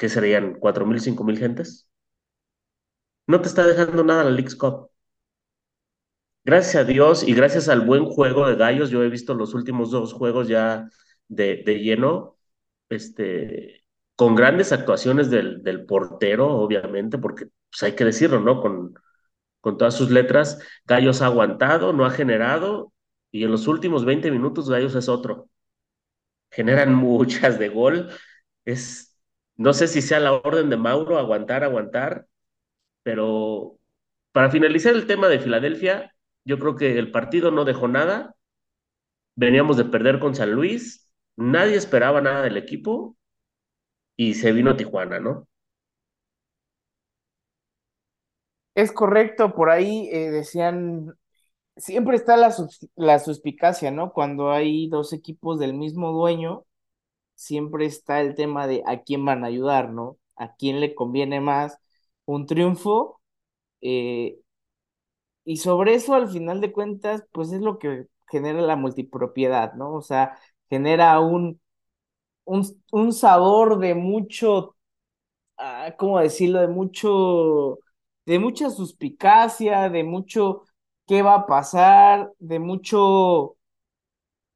¿qué 0.00 0.10
serían? 0.10 0.56
¿Cuatro 0.60 0.84
mil, 0.86 1.00
cinco 1.00 1.24
mil 1.24 1.38
gentes? 1.38 1.88
No 3.26 3.40
te 3.40 3.48
está 3.48 3.66
dejando 3.66 4.04
nada 4.04 4.24
la 4.24 4.30
League's 4.30 4.54
Cup. 4.56 4.90
Gracias 6.44 6.76
a 6.76 6.84
Dios 6.84 7.22
y 7.22 7.34
gracias 7.34 7.68
al 7.68 7.82
buen 7.82 8.06
juego 8.06 8.48
de 8.48 8.56
Gallos, 8.56 8.90
yo 8.90 9.02
he 9.02 9.08
visto 9.10 9.34
los 9.34 9.54
últimos 9.54 9.90
dos 9.90 10.12
juegos 10.14 10.48
ya 10.48 10.88
de, 11.28 11.62
de 11.64 11.80
lleno, 11.80 12.36
este, 12.88 13.84
con 14.16 14.34
grandes 14.34 14.72
actuaciones 14.72 15.30
del, 15.30 15.62
del 15.62 15.84
portero, 15.86 16.48
obviamente, 16.48 17.18
porque 17.18 17.46
pues, 17.70 17.82
hay 17.82 17.94
que 17.94 18.04
decirlo, 18.06 18.40
¿no? 18.40 18.60
Con, 18.62 18.94
con 19.60 19.78
todas 19.78 19.94
sus 19.96 20.10
letras, 20.10 20.60
Gallos 20.86 21.22
ha 21.22 21.26
aguantado, 21.26 21.92
no 21.92 22.06
ha 22.06 22.10
generado, 22.10 22.92
y 23.32 23.44
en 23.44 23.52
los 23.52 23.68
últimos 23.68 24.04
20 24.06 24.30
minutos 24.30 24.70
Gallos 24.70 24.94
es 24.96 25.08
otro. 25.08 25.50
Generan 26.50 26.94
muchas 26.96 27.58
de 27.58 27.68
gol. 27.68 28.10
Es, 28.64 29.09
no 29.60 29.74
sé 29.74 29.88
si 29.88 30.00
sea 30.00 30.20
la 30.20 30.32
orden 30.32 30.70
de 30.70 30.78
Mauro, 30.78 31.18
aguantar, 31.18 31.64
aguantar, 31.64 32.26
pero 33.02 33.78
para 34.32 34.50
finalizar 34.50 34.94
el 34.94 35.06
tema 35.06 35.28
de 35.28 35.38
Filadelfia, 35.38 36.14
yo 36.46 36.58
creo 36.58 36.76
que 36.76 36.98
el 36.98 37.10
partido 37.10 37.50
no 37.50 37.66
dejó 37.66 37.86
nada. 37.86 38.34
Veníamos 39.36 39.76
de 39.76 39.84
perder 39.84 40.18
con 40.18 40.34
San 40.34 40.52
Luis, 40.52 41.12
nadie 41.36 41.76
esperaba 41.76 42.22
nada 42.22 42.40
del 42.40 42.56
equipo 42.56 43.18
y 44.16 44.32
se 44.32 44.52
vino 44.52 44.76
Tijuana, 44.76 45.20
¿no? 45.20 45.46
Es 48.74 48.92
correcto, 48.92 49.54
por 49.54 49.68
ahí 49.68 50.08
eh, 50.10 50.30
decían, 50.30 51.12
siempre 51.76 52.16
está 52.16 52.38
la 52.38 53.18
suspicacia, 53.18 53.90
¿no? 53.90 54.14
Cuando 54.14 54.52
hay 54.52 54.88
dos 54.88 55.12
equipos 55.12 55.58
del 55.58 55.74
mismo 55.74 56.12
dueño, 56.12 56.64
siempre 57.40 57.86
está 57.86 58.20
el 58.20 58.34
tema 58.34 58.66
de 58.66 58.82
a 58.86 59.02
quién 59.02 59.24
van 59.24 59.44
a 59.44 59.48
ayudar, 59.48 59.90
¿no? 59.92 60.18
A 60.36 60.54
quién 60.56 60.80
le 60.80 60.94
conviene 60.94 61.40
más 61.40 61.78
un 62.26 62.46
triunfo. 62.46 63.20
eh, 63.82 64.38
y 65.44 65.56
sobre 65.58 65.94
eso, 65.94 66.14
al 66.14 66.28
final 66.28 66.60
de 66.60 66.72
cuentas, 66.72 67.24
pues 67.32 67.52
es 67.52 67.60
lo 67.62 67.78
que 67.78 68.06
genera 68.30 68.60
la 68.62 68.76
multipropiedad, 68.76 69.74
¿no? 69.74 69.94
O 69.94 70.02
sea, 70.02 70.38
genera 70.68 71.18
un, 71.20 71.60
un, 72.44 72.64
un 72.92 73.12
sabor 73.12 73.78
de 73.80 73.94
mucho 73.94 74.76
ah, 75.58 75.94
¿cómo 75.98 76.20
decirlo? 76.20 76.60
De 76.60 76.68
mucho, 76.68 77.80
de 78.26 78.38
mucha 78.38 78.70
suspicacia, 78.70 79.90
de 79.90 80.04
mucho 80.04 80.64
qué 81.06 81.22
va 81.22 81.36
a 81.36 81.46
pasar, 81.46 82.32
de 82.38 82.58
mucho, 82.60 83.56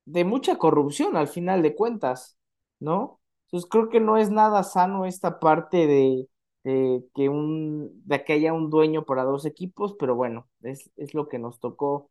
de 0.07 0.25
mucha 0.25 0.57
corrupción 0.59 1.17
al 1.17 1.29
final 1.29 1.63
de 1.63 1.75
cuentas, 1.75 2.37
¿no? 2.81 3.21
Entonces 3.47 3.69
creo 3.71 3.89
que 3.89 4.01
no 4.01 4.17
es 4.17 4.31
nada 4.31 4.63
sano 4.65 5.07
esta 5.07 5.39
parte 5.41 5.87
de, 5.87 6.29
de 6.65 7.05
que 7.15 7.29
un, 7.29 8.03
de 8.07 8.25
que 8.25 8.35
haya 8.35 8.53
un 8.53 8.71
dueño 8.71 9.05
para 9.05 9.25
dos 9.25 9.45
equipos, 9.47 9.95
pero 9.99 10.15
bueno, 10.17 10.49
es, 10.63 10.91
es 10.97 11.15
lo 11.15 11.29
que 11.29 11.39
nos 11.39 11.61
tocó, 11.61 12.11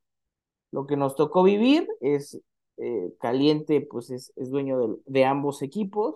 lo 0.71 0.87
que 0.87 0.97
nos 0.97 1.15
tocó 1.15 1.43
vivir, 1.43 1.87
es 2.01 2.39
eh, 2.77 3.13
Caliente, 3.19 3.81
pues 3.81 4.09
es, 4.11 4.33
es 4.35 4.49
dueño 4.51 4.79
de, 4.79 4.97
de 5.05 5.25
ambos 5.25 5.61
equipos 5.61 6.15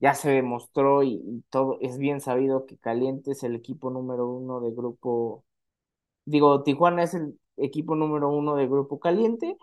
ya 0.00 0.14
se 0.14 0.30
demostró 0.30 1.02
y, 1.02 1.14
y 1.24 1.42
todo 1.50 1.78
es 1.80 1.98
bien 1.98 2.20
sabido 2.20 2.66
que 2.66 2.76
Caliente 2.78 3.32
es 3.32 3.42
el 3.44 3.54
equipo 3.56 3.90
número 3.90 4.28
uno 4.28 4.60
de 4.60 4.70
grupo, 4.72 5.44
digo, 6.24 6.62
Tijuana 6.62 7.02
es 7.04 7.14
el 7.14 7.38
equipo 7.56 7.96
número 7.96 8.28
uno 8.30 8.56
de 8.56 8.66
grupo 8.68 9.00
Caliente, 9.00 9.56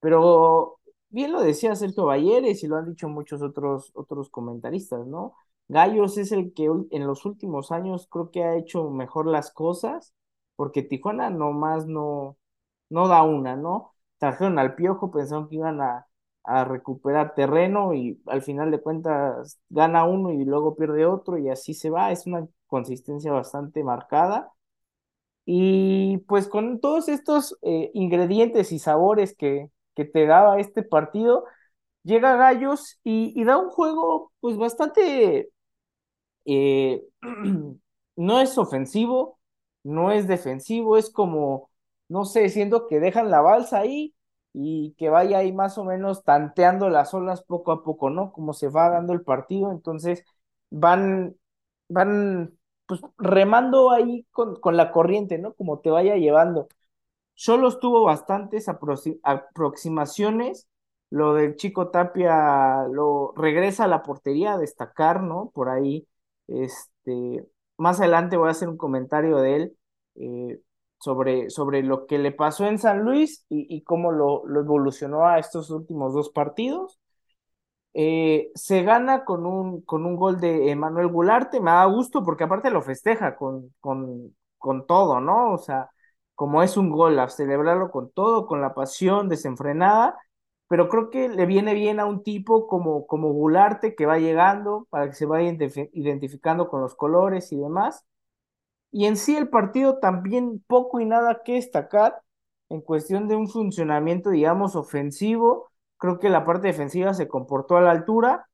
pero 0.00 0.80
bien 1.12 1.32
lo 1.32 1.42
decía 1.42 1.74
Sergio 1.76 2.06
Balleres 2.06 2.62
y 2.62 2.66
lo 2.68 2.76
han 2.76 2.86
dicho 2.88 3.08
muchos 3.08 3.42
otros, 3.42 3.92
otros 3.94 4.30
comentaristas, 4.30 5.06
¿no? 5.06 5.34
Gallos 5.68 6.18
es 6.18 6.32
el 6.32 6.52
que 6.54 6.64
en 6.90 7.06
los 7.06 7.24
últimos 7.24 7.72
años 7.72 8.06
creo 8.10 8.30
que 8.30 8.44
ha 8.44 8.56
hecho 8.56 8.90
mejor 8.90 9.26
las 9.26 9.50
cosas, 9.52 10.14
porque 10.56 10.82
Tijuana 10.82 11.30
nomás 11.30 11.86
no, 11.86 12.36
no 12.90 13.08
da 13.08 13.22
una, 13.22 13.56
¿no? 13.56 13.94
Trajeron 14.18 14.58
al 14.58 14.74
Piojo, 14.74 15.10
pensaron 15.10 15.48
que 15.48 15.56
iban 15.56 15.80
a, 15.80 16.06
a 16.44 16.64
recuperar 16.64 17.34
terreno 17.34 17.94
y 17.94 18.20
al 18.26 18.42
final 18.42 18.70
de 18.70 18.80
cuentas 18.80 19.60
gana 19.70 20.04
uno 20.04 20.32
y 20.32 20.44
luego 20.44 20.76
pierde 20.76 21.06
otro 21.06 21.38
y 21.38 21.48
así 21.50 21.74
se 21.74 21.90
va, 21.90 22.12
es 22.12 22.26
una 22.26 22.46
consistencia 22.66 23.32
bastante 23.32 23.84
marcada. 23.84 24.52
Y 25.44 26.18
pues 26.28 26.46
con 26.48 26.80
todos 26.80 27.08
estos 27.08 27.58
eh, 27.62 27.90
ingredientes 27.94 28.70
y 28.72 28.78
sabores 28.78 29.34
que, 29.36 29.70
que 29.94 30.04
te 30.04 30.26
daba 30.26 30.58
este 30.60 30.82
partido, 30.82 31.44
llega 32.04 32.36
Gallos 32.36 33.00
y, 33.04 33.44
da 33.44 33.58
un 33.58 33.70
juego 33.70 34.32
pues 34.40 34.56
bastante 34.56 35.50
eh, 36.44 37.02
no 38.16 38.40
es 38.40 38.58
ofensivo, 38.58 39.38
no 39.84 40.12
es 40.12 40.28
defensivo, 40.28 40.96
es 40.96 41.10
como, 41.10 41.70
no 42.08 42.24
sé, 42.24 42.48
siento 42.48 42.86
que 42.86 43.00
dejan 43.00 43.30
la 43.30 43.40
balsa 43.40 43.78
ahí 43.80 44.14
y 44.52 44.94
que 44.98 45.08
vaya 45.08 45.38
ahí 45.38 45.52
más 45.52 45.78
o 45.78 45.84
menos 45.84 46.24
tanteando 46.24 46.90
las 46.90 47.14
olas 47.14 47.42
poco 47.42 47.72
a 47.72 47.82
poco, 47.84 48.10
¿no? 48.10 48.32
Como 48.32 48.52
se 48.52 48.68
va 48.68 48.90
dando 48.90 49.12
el 49.12 49.22
partido, 49.22 49.72
entonces 49.72 50.24
van, 50.70 51.36
van, 51.88 52.58
pues 52.86 53.00
remando 53.18 53.90
ahí 53.90 54.26
con, 54.32 54.56
con 54.60 54.76
la 54.76 54.90
corriente, 54.92 55.38
¿no? 55.38 55.54
Como 55.54 55.80
te 55.80 55.90
vaya 55.90 56.16
llevando. 56.16 56.68
Cholos 57.44 57.80
tuvo 57.80 58.04
bastantes 58.04 58.68
aproxi- 58.68 59.20
aproximaciones. 59.22 60.68
Lo 61.10 61.34
del 61.34 61.56
Chico 61.56 61.90
Tapia 61.90 62.86
lo 62.90 63.32
regresa 63.36 63.84
a 63.84 63.88
la 63.88 64.02
portería 64.02 64.54
a 64.54 64.58
destacar, 64.58 65.22
¿no? 65.22 65.50
Por 65.54 65.68
ahí, 65.68 66.06
este, 66.48 67.46
más 67.76 68.00
adelante 68.00 68.36
voy 68.36 68.48
a 68.48 68.50
hacer 68.52 68.68
un 68.68 68.76
comentario 68.78 69.38
de 69.38 69.56
él 69.56 69.76
eh, 70.16 70.60
sobre, 70.98 71.50
sobre 71.50 71.82
lo 71.82 72.06
que 72.06 72.18
le 72.18 72.32
pasó 72.32 72.66
en 72.66 72.78
San 72.78 73.00
Luis 73.02 73.44
y, 73.48 73.66
y 73.74 73.82
cómo 73.82 74.12
lo, 74.12 74.46
lo 74.46 74.60
evolucionó 74.60 75.26
a 75.26 75.38
estos 75.38 75.70
últimos 75.70 76.14
dos 76.14 76.30
partidos. 76.30 76.98
Eh, 77.94 78.50
se 78.54 78.82
gana 78.82 79.24
con 79.24 79.44
un, 79.46 79.82
con 79.82 80.06
un 80.06 80.16
gol 80.16 80.40
de 80.40 80.70
Emanuel 80.70 81.08
Gularte, 81.08 81.60
me 81.60 81.70
da 81.72 81.84
gusto 81.86 82.22
porque 82.24 82.44
aparte 82.44 82.70
lo 82.70 82.80
festeja 82.82 83.36
con, 83.36 83.74
con, 83.80 84.34
con 84.58 84.86
todo, 84.86 85.20
¿no? 85.20 85.52
O 85.52 85.58
sea, 85.58 85.90
como 86.42 86.62
es 86.64 86.76
un 86.76 86.90
gol, 86.90 87.20
celebrarlo 87.30 87.90
con 87.92 88.10
todo, 88.10 88.46
con 88.48 88.60
la 88.60 88.74
pasión 88.74 89.28
desenfrenada, 89.28 90.18
pero 90.68 90.88
creo 90.88 91.08
que 91.10 91.28
le 91.28 91.46
viene 91.46 91.72
bien 91.74 92.00
a 92.00 92.06
un 92.06 92.24
tipo 92.24 92.66
como, 92.66 93.06
como 93.06 93.32
Gularte 93.32 93.94
que 93.94 94.06
va 94.06 94.18
llegando 94.18 94.88
para 94.90 95.06
que 95.08 95.14
se 95.14 95.24
vaya 95.26 95.48
identifi- 95.52 95.90
identificando 95.92 96.68
con 96.68 96.80
los 96.80 96.96
colores 96.96 97.52
y 97.52 97.56
demás. 97.58 98.04
Y 98.92 99.06
en 99.06 99.16
sí 99.16 99.36
el 99.36 99.48
partido 99.50 99.98
también 100.00 100.62
poco 100.66 101.00
y 101.00 101.06
nada 101.06 101.42
que 101.44 101.54
destacar 101.54 102.22
en 102.70 102.80
cuestión 102.82 103.28
de 103.28 103.36
un 103.36 103.48
funcionamiento, 103.48 104.30
digamos, 104.30 104.76
ofensivo. 104.76 105.70
creo 105.98 106.18
que 106.18 106.30
la 106.30 106.44
parte 106.44 106.68
defensiva 106.68 107.14
se 107.14 107.28
comportó 107.28 107.76
a 107.76 107.82
la 107.82 107.90
altura 107.92 108.48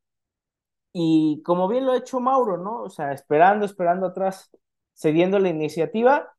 y 0.93 1.43
como 1.45 1.69
bien 1.69 1.87
lo 1.87 1.93
ha 1.93 1.99
hecho 1.99 2.21
Mauro, 2.21 2.57
¿no? 2.59 2.83
O 2.83 2.91
sea, 2.91 3.13
esperando, 3.13 3.65
esperando 3.67 4.07
atrás, 4.07 4.51
cediendo 4.95 5.39
la 5.39 5.49
iniciativa 5.51 6.35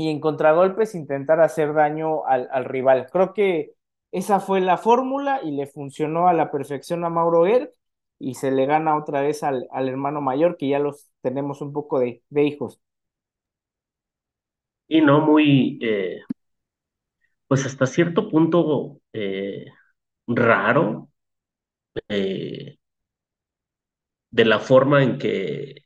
y 0.00 0.10
en 0.10 0.20
contragolpes 0.20 0.94
intentar 0.94 1.40
hacer 1.40 1.74
daño 1.74 2.24
al, 2.26 2.48
al 2.52 2.64
rival. 2.64 3.08
Creo 3.12 3.34
que 3.34 3.74
esa 4.12 4.40
fue 4.40 4.60
la 4.60 4.78
fórmula 4.78 5.40
y 5.44 5.52
le 5.52 5.66
funcionó 5.66 6.28
a 6.28 6.32
la 6.34 6.50
perfección 6.50 7.04
a 7.04 7.10
Mauro 7.10 7.44
Gerg 7.46 7.72
y 8.18 8.34
se 8.34 8.50
le 8.50 8.66
gana 8.66 8.96
otra 8.96 9.22
vez 9.22 9.42
al, 9.42 9.68
al 9.72 9.88
hermano 9.88 10.20
mayor, 10.20 10.56
que 10.56 10.68
ya 10.68 10.78
los 10.78 11.10
tenemos 11.22 11.60
un 11.62 11.72
poco 11.72 11.98
de, 12.00 12.22
de 12.30 12.44
hijos. 12.44 12.80
Y 14.88 15.00
no 15.00 15.20
muy, 15.20 15.78
eh, 15.82 16.20
pues 17.46 17.66
hasta 17.66 17.86
cierto 17.86 18.28
punto 18.30 19.00
eh, 19.12 19.66
raro 20.28 21.10
eh, 22.08 22.78
de 24.30 24.44
la 24.44 24.58
forma 24.60 25.02
en 25.02 25.18
que, 25.18 25.79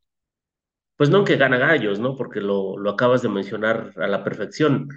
pues 0.97 1.11
no 1.11 1.25
que 1.25 1.37
gana 1.37 1.59
gallos, 1.59 1.99
¿no? 2.01 2.17
Porque 2.17 2.41
lo, 2.41 2.79
lo 2.79 2.91
acabas 2.91 3.23
de 3.23 3.29
mencionar 3.29 3.93
a 3.97 4.07
la 4.09 4.25
perfección. 4.25 4.89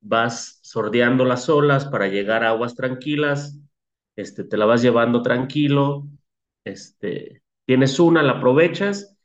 Vas 0.00 0.60
sordeando 0.62 1.24
las 1.24 1.48
olas 1.48 1.86
para 1.86 2.08
llegar 2.08 2.44
a 2.44 2.50
aguas 2.50 2.74
tranquilas, 2.74 3.58
este, 4.16 4.44
te 4.44 4.56
la 4.56 4.66
vas 4.66 4.82
llevando 4.82 5.22
tranquilo, 5.22 6.08
este, 6.64 7.42
tienes 7.66 8.00
una, 8.00 8.22
la 8.22 8.32
aprovechas 8.34 9.16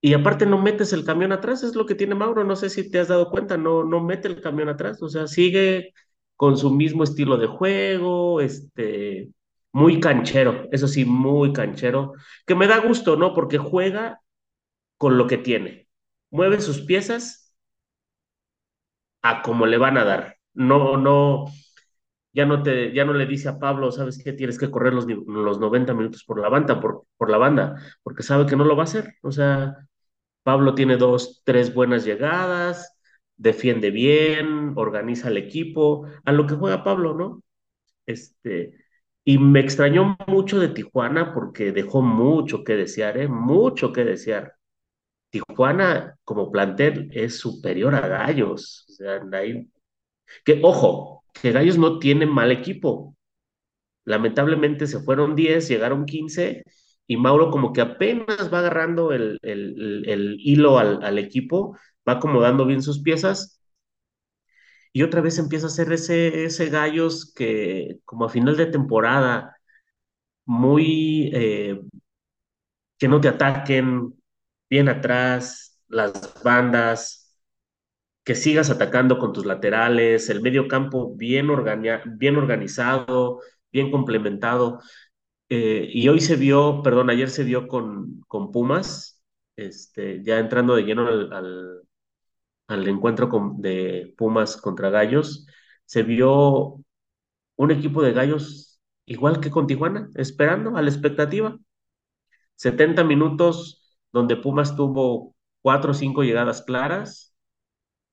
y 0.00 0.14
aparte 0.14 0.46
no 0.46 0.60
metes 0.62 0.92
el 0.92 1.04
camión 1.04 1.32
atrás, 1.32 1.62
es 1.64 1.74
lo 1.74 1.86
que 1.86 1.94
tiene 1.96 2.14
Mauro, 2.14 2.44
no 2.44 2.56
sé 2.56 2.70
si 2.70 2.90
te 2.90 3.00
has 3.00 3.08
dado 3.08 3.30
cuenta, 3.30 3.56
no, 3.56 3.84
no 3.84 4.00
mete 4.02 4.28
el 4.28 4.40
camión 4.40 4.68
atrás, 4.68 5.02
o 5.02 5.08
sea, 5.08 5.26
sigue 5.26 5.92
con 6.36 6.56
su 6.56 6.70
mismo 6.70 7.02
estilo 7.04 7.36
de 7.36 7.48
juego, 7.48 8.40
este, 8.40 9.30
muy 9.72 9.98
canchero, 10.00 10.68
eso 10.72 10.86
sí, 10.88 11.04
muy 11.04 11.52
canchero, 11.52 12.12
que 12.46 12.54
me 12.54 12.68
da 12.68 12.78
gusto, 12.78 13.16
¿no? 13.16 13.34
Porque 13.34 13.58
juega 13.58 14.20
con 14.98 15.18
lo 15.18 15.26
que 15.26 15.38
tiene, 15.38 15.88
mueve 16.30 16.60
sus 16.60 16.82
piezas 16.82 17.54
a 19.22 19.42
como 19.42 19.66
le 19.66 19.78
van 19.78 19.98
a 19.98 20.04
dar, 20.04 20.36
no, 20.54 20.96
no, 20.96 21.46
ya 22.32 22.46
no 22.46 22.62
te, 22.62 22.94
ya 22.94 23.04
no 23.04 23.14
le 23.14 23.26
dice 23.26 23.48
a 23.48 23.58
Pablo, 23.58 23.92
¿sabes 23.92 24.22
qué? 24.22 24.32
Tienes 24.34 24.58
que 24.58 24.70
correr 24.70 24.94
los, 24.94 25.06
los 25.06 25.60
90 25.60 25.94
minutos 25.94 26.24
por 26.24 26.40
la 26.40 26.48
banda, 26.48 26.80
por, 26.80 27.04
por 27.16 27.30
la 27.30 27.38
banda, 27.38 27.76
porque 28.02 28.22
sabe 28.22 28.46
que 28.46 28.56
no 28.56 28.64
lo 28.64 28.76
va 28.76 28.84
a 28.84 28.86
hacer, 28.86 29.14
o 29.22 29.32
sea, 29.32 29.76
Pablo 30.44 30.74
tiene 30.74 30.96
dos, 30.96 31.42
tres 31.44 31.74
buenas 31.74 32.04
llegadas, 32.04 32.96
defiende 33.36 33.90
bien, 33.92 34.74
organiza 34.76 35.28
el 35.28 35.38
equipo, 35.38 36.06
a 36.24 36.32
lo 36.32 36.46
que 36.46 36.56
juega 36.56 36.84
Pablo, 36.84 37.14
¿no? 37.14 37.42
Este, 38.06 38.74
y 39.24 39.38
me 39.38 39.60
extrañó 39.60 40.16
mucho 40.28 40.60
de 40.60 40.68
Tijuana 40.70 41.34
porque 41.34 41.72
dejó 41.72 42.02
mucho 42.02 42.64
que 42.64 42.76
desear, 42.76 43.18
¿eh? 43.18 43.28
Mucho 43.28 43.92
que 43.94 44.04
desear. 44.04 44.57
Tijuana 45.30 46.16
como 46.24 46.50
plantel 46.50 47.10
es 47.12 47.38
superior 47.38 47.94
a 47.94 48.06
Gallos, 48.08 48.86
o 48.88 48.92
sea, 48.92 49.20
ahí... 49.32 49.68
que 50.44 50.60
ojo, 50.62 51.24
que 51.42 51.52
Gallos 51.52 51.78
no 51.78 51.98
tiene 51.98 52.26
mal 52.26 52.52
equipo. 52.52 53.16
Lamentablemente 54.04 54.86
se 54.86 55.00
fueron 55.00 55.36
10, 55.36 55.68
llegaron 55.68 56.06
15 56.06 56.64
y 57.06 57.16
Mauro 57.16 57.50
como 57.50 57.72
que 57.72 57.80
apenas 57.82 58.52
va 58.52 58.60
agarrando 58.60 59.12
el, 59.12 59.38
el, 59.42 60.04
el 60.08 60.36
hilo 60.40 60.78
al, 60.78 61.02
al, 61.04 61.18
equipo, 61.18 61.76
va 62.08 62.14
acomodando 62.14 62.66
bien 62.66 62.82
sus 62.82 63.02
piezas 63.02 63.60
y 64.92 65.02
otra 65.02 65.20
vez 65.20 65.38
empieza 65.38 65.66
a 65.66 65.68
hacer 65.68 65.92
ese, 65.92 66.44
ese 66.44 66.70
gallos 66.70 67.32
que 67.34 68.00
como 68.04 68.24
a 68.24 68.28
final 68.28 68.56
de 68.56 68.66
temporada, 68.66 69.56
muy 70.46 71.30
eh, 71.34 71.80
que 72.98 73.08
no 73.08 73.20
te 73.20 73.28
ataquen, 73.28 74.14
bien 74.70 74.88
atrás, 74.88 75.80
las 75.88 76.42
bandas, 76.42 77.36
que 78.24 78.34
sigas 78.34 78.70
atacando 78.70 79.18
con 79.18 79.32
tus 79.32 79.46
laterales, 79.46 80.28
el 80.30 80.42
medio 80.42 80.68
campo 80.68 81.14
bien, 81.16 81.48
bien 82.18 82.36
organizado, 82.36 83.40
bien 83.72 83.90
complementado. 83.90 84.80
Eh, 85.48 85.88
y 85.92 86.08
hoy 86.08 86.20
se 86.20 86.36
vio, 86.36 86.82
perdón, 86.82 87.10
ayer 87.10 87.30
se 87.30 87.44
vio 87.44 87.68
con, 87.68 88.20
con 88.28 88.52
Pumas, 88.52 89.22
este, 89.56 90.22
ya 90.24 90.38
entrando 90.40 90.76
de 90.76 90.82
lleno 90.84 91.06
al, 91.08 91.32
al, 91.32 91.82
al 92.68 92.88
encuentro 92.88 93.28
con, 93.28 93.60
de 93.60 94.14
Pumas 94.16 94.56
contra 94.56 94.90
Gallos, 94.90 95.46
se 95.84 96.02
vio 96.02 96.82
un 97.56 97.70
equipo 97.70 98.02
de 98.02 98.12
Gallos 98.12 98.80
igual 99.06 99.40
que 99.40 99.50
con 99.50 99.66
Tijuana, 99.66 100.10
esperando 100.16 100.76
a 100.76 100.82
la 100.82 100.90
expectativa. 100.90 101.58
70 102.56 103.04
minutos 103.04 103.77
donde 104.12 104.36
Pumas 104.36 104.76
tuvo 104.76 105.34
cuatro 105.62 105.92
o 105.92 105.94
cinco 105.94 106.22
llegadas 106.22 106.62
claras. 106.62 107.34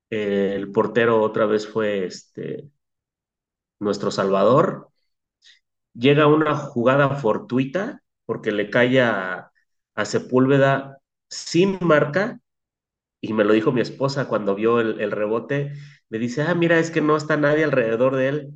El 0.10 0.71
portero 0.71 1.21
otra 1.21 1.45
vez 1.45 1.67
fue 1.67 2.05
este, 2.05 2.69
nuestro 3.79 4.12
Salvador 4.12 4.89
llega 5.95 6.27
una 6.27 6.55
jugada 6.55 7.10
fortuita 7.15 8.03
porque 8.25 8.51
le 8.51 8.69
cae 8.69 9.01
a, 9.01 9.51
a, 9.95 10.05
Sepúlveda 10.05 10.99
sin 11.29 11.77
marca 11.81 12.39
y 13.21 13.34
me 13.34 13.43
lo 13.43 13.53
dijo 13.53 13.71
mi 13.71 13.81
esposa 13.81 14.27
cuando 14.27 14.55
vio 14.55 14.79
el, 14.79 14.99
el, 15.01 15.12
rebote, 15.12 15.73
me 16.10 16.19
dice, 16.19 16.43
ah, 16.43 16.53
mira, 16.53 16.79
es 16.79 16.91
que 16.91 17.01
no 17.01 17.17
está 17.17 17.38
nadie 17.38 17.63
alrededor 17.63 18.15
de 18.15 18.27
él. 18.27 18.53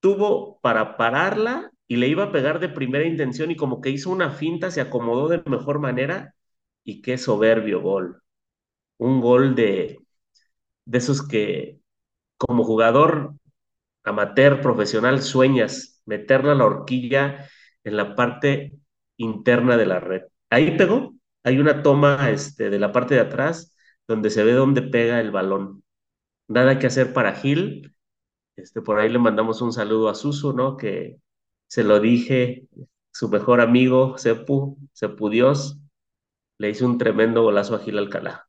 Tuvo 0.00 0.60
para 0.60 0.96
pararla 0.96 1.72
y 1.88 1.96
le 1.96 2.08
iba 2.08 2.24
a 2.24 2.32
pegar 2.32 2.60
de 2.60 2.68
primera 2.68 3.06
intención 3.06 3.50
y 3.50 3.56
como 3.56 3.80
que 3.80 3.90
hizo 3.90 4.10
una 4.10 4.30
finta, 4.30 4.70
se 4.70 4.80
acomodó 4.80 5.28
de 5.28 5.42
mejor 5.46 5.78
manera 5.80 6.34
y 6.84 7.02
qué 7.02 7.18
soberbio 7.18 7.80
gol. 7.82 8.22
Un 8.98 9.20
gol 9.20 9.54
de, 9.56 10.00
de 10.84 10.98
esos 10.98 11.26
que 11.26 11.80
como 12.38 12.64
jugador 12.64 13.34
amateur, 14.04 14.60
profesional, 14.60 15.22
sueñas 15.22 16.02
meterla 16.06 16.54
la 16.54 16.64
horquilla 16.66 17.48
en 17.84 17.96
la 17.96 18.14
parte 18.16 18.74
interna 19.16 19.76
de 19.76 19.86
la 19.86 20.00
red. 20.00 20.22
Ahí 20.50 20.76
pegó, 20.76 21.14
hay 21.42 21.58
una 21.58 21.82
toma 21.82 22.30
este, 22.30 22.70
de 22.70 22.78
la 22.78 22.92
parte 22.92 23.14
de 23.14 23.20
atrás 23.20 23.76
donde 24.08 24.30
se 24.30 24.44
ve 24.44 24.52
dónde 24.52 24.82
pega 24.82 25.20
el 25.20 25.30
balón. 25.30 25.82
Nada 26.48 26.78
que 26.78 26.86
hacer 26.88 27.12
para 27.12 27.34
Gil. 27.34 27.94
Este, 28.56 28.82
por 28.82 29.00
ahí 29.00 29.08
le 29.10 29.18
mandamos 29.18 29.62
un 29.62 29.72
saludo 29.72 30.08
a 30.08 30.14
Susu, 30.14 30.52
¿no? 30.54 30.76
Que 30.76 31.18
se 31.74 31.82
lo 31.84 31.98
dije, 32.00 32.68
su 33.12 33.28
mejor 33.28 33.60
amigo, 33.60 34.16
Sepu, 34.16 34.78
Sepu 34.92 35.28
Dios, 35.28 35.80
le 36.58 36.70
hizo 36.70 36.86
un 36.86 36.98
tremendo 36.98 37.42
golazo 37.42 37.76
a 37.76 37.80
Gil 37.80 37.98
Alcalá. 37.98 38.48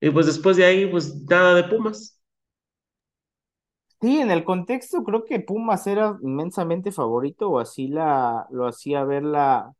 Y 0.00 0.10
pues 0.10 0.24
después 0.26 0.56
de 0.56 0.64
ahí, 0.64 0.86
pues 0.86 1.14
nada 1.28 1.54
de 1.54 1.64
Pumas. 1.64 2.18
Sí, 4.00 4.20
en 4.20 4.30
el 4.30 4.44
contexto 4.44 5.02
creo 5.04 5.24
que 5.24 5.40
Pumas 5.40 5.86
era 5.86 6.18
inmensamente 6.22 6.92
favorito 6.92 7.50
o 7.50 7.58
así 7.58 7.88
la, 7.88 8.46
lo 8.50 8.66
hacía 8.66 9.04
ver 9.04 9.22
la, 9.24 9.74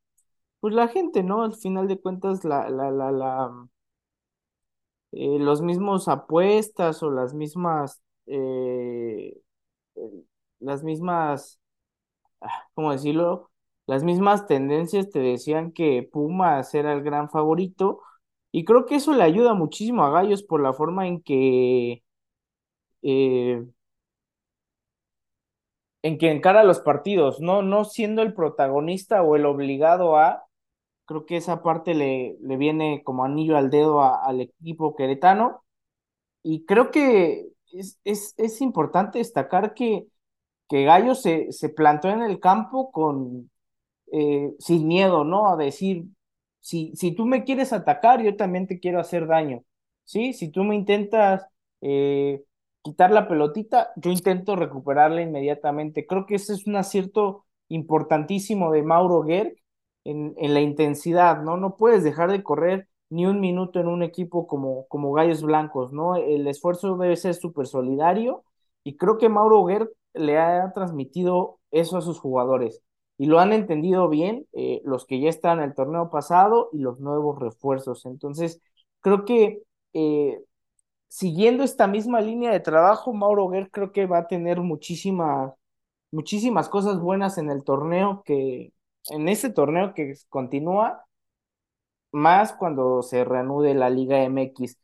pues 0.61 0.75
la 0.75 0.89
gente, 0.89 1.23
¿no? 1.25 1.45
Al 1.45 1.55
final 1.57 1.89
de 1.89 2.01
cuentas, 2.01 2.45
la, 2.45 2.71
la, 2.71 2.91
la, 2.91 3.13
la, 3.13 3.69
eh, 5.13 5.39
los 5.39 5.63
mismos 5.63 6.09
apuestas 6.09 7.03
o 7.03 7.11
las 7.11 7.35
mismas, 7.35 8.03
eh, 8.27 9.35
las 10.61 10.83
mismas, 10.85 11.61
¿cómo 12.75 12.93
decirlo? 12.93 13.51
Las 13.87 14.03
mismas 14.05 14.47
tendencias 14.47 15.11
te 15.11 15.21
decían 15.21 15.73
que 15.73 16.03
Pumas 16.11 16.75
era 16.75 16.93
el 16.93 17.03
gran 17.03 17.31
favorito 17.31 18.03
y 18.53 18.65
creo 18.65 18.87
que 18.87 18.97
eso 18.97 19.13
le 19.15 19.23
ayuda 19.23 19.55
muchísimo 19.55 20.05
a 20.05 20.11
Gallos 20.11 20.43
por 20.43 20.61
la 20.63 20.73
forma 20.73 21.07
en 21.07 21.23
que 21.23 22.03
eh, 23.03 23.65
en 26.03 26.19
que 26.19 26.31
encara 26.31 26.63
los 26.65 26.81
partidos, 26.81 27.41
no, 27.41 27.63
no 27.63 27.85
siendo 27.85 28.23
el 28.23 28.35
protagonista 28.35 29.23
o 29.23 29.37
el 29.37 29.47
obligado 29.47 30.17
a, 30.19 30.45
creo 31.07 31.27
que 31.27 31.37
esa 31.39 31.63
parte 31.63 31.95
le, 31.95 32.37
le 32.43 32.57
viene 32.57 33.03
como 33.05 33.25
anillo 33.25 33.57
al 33.57 33.71
dedo 33.71 34.03
al 34.03 34.41
equipo 34.43 34.97
queretano. 34.97 35.65
Y 36.43 36.67
creo 36.67 36.91
que 36.93 37.49
es, 37.73 38.01
es, 38.05 38.35
es 38.39 38.61
importante 38.63 39.19
destacar 39.19 39.75
que, 39.75 40.07
que 40.69 40.85
Gallo 40.85 41.15
se, 41.15 41.53
se 41.53 41.69
plantó 41.69 42.09
en 42.09 42.23
el 42.23 42.41
campo 42.41 42.91
con 42.91 43.51
eh, 44.13 44.55
sin 44.59 44.87
miedo, 44.89 45.25
¿no? 45.25 45.51
A 45.51 45.57
decir, 45.57 46.07
si, 46.61 46.93
si 46.97 47.13
tú 47.13 47.27
me 47.27 47.45
quieres 47.45 47.73
atacar, 47.73 48.23
yo 48.23 48.37
también 48.37 48.67
te 48.67 48.81
quiero 48.81 49.01
hacer 49.01 49.27
daño. 49.27 49.63
¿Sí? 50.05 50.33
Si 50.33 50.51
tú 50.51 50.65
me 50.65 50.77
intentas 50.77 51.47
eh, 51.81 52.43
quitar 52.83 53.11
la 53.11 53.29
pelotita, 53.29 53.93
yo 53.97 54.11
intento 54.11 54.57
recuperarla 54.57 55.23
inmediatamente. 55.23 56.07
Creo 56.07 56.27
que 56.27 56.37
ese 56.37 56.55
es 56.55 56.67
un 56.67 56.77
acierto 56.77 57.45
importantísimo 57.69 58.71
de 58.73 58.83
Mauro 58.83 59.25
Gerg 59.25 59.57
en, 60.05 60.35
en, 60.39 60.55
la 60.55 60.61
intensidad, 60.61 61.43
¿no? 61.43 61.57
No 61.57 61.77
puedes 61.77 62.05
dejar 62.05 62.31
de 62.31 62.43
correr 62.43 62.89
ni 63.11 63.27
un 63.27 63.41
minuto 63.41 63.81
en 63.81 63.89
un 63.89 64.03
equipo 64.03 64.47
como, 64.47 64.87
como 64.89 65.13
Gallos 65.13 65.43
Blancos, 65.43 65.93
¿no? 65.93 66.17
El 66.17 66.47
esfuerzo 66.47 66.97
debe 66.97 67.17
ser 67.17 67.35
súper 67.35 67.67
solidario 67.67 68.45
y 68.85 68.97
creo 68.97 69.19
que 69.19 69.29
Mauro 69.29 69.65
Gerg 69.67 69.91
le 70.17 70.39
ha 70.39 70.73
transmitido 70.75 71.61
eso 71.71 71.97
a 71.97 72.03
sus 72.03 72.19
jugadores 72.19 72.83
y 73.19 73.27
lo 73.27 73.41
han 73.41 73.53
entendido 73.53 74.09
bien 74.09 74.47
eh, 74.53 74.83
los 74.85 75.07
que 75.07 75.21
ya 75.21 75.29
están 75.31 75.59
en 75.59 75.65
el 75.65 75.75
torneo 75.75 76.11
pasado 76.11 76.69
y 76.73 76.79
los 76.79 77.01
nuevos 77.01 77.39
refuerzos. 77.39 78.05
Entonces, 78.07 78.61
creo 79.01 79.25
que 79.25 79.63
eh, 79.95 80.41
siguiendo 81.09 81.65
esta 81.65 81.87
misma 81.87 82.21
línea 82.21 82.53
de 82.53 82.61
trabajo, 82.61 83.13
Mauro 83.15 83.49
Guerr 83.49 83.71
creo 83.71 83.93
que 83.93 84.07
va 84.07 84.19
a 84.19 84.29
tener 84.29 84.61
muchísimas, 84.61 85.53
muchísimas 86.11 86.69
cosas 86.69 87.01
buenas 87.01 87.39
en 87.39 87.51
el 87.51 87.65
torneo 87.65 88.23
que, 88.25 88.73
en 89.11 89.29
ese 89.29 89.51
torneo 89.51 89.95
que 89.95 90.15
continúa, 90.29 91.05
más 92.13 92.53
cuando 92.55 93.03
se 93.03 93.25
reanude 93.25 93.75
la 93.75 93.91
Liga 93.91 94.23
MX. 94.25 94.79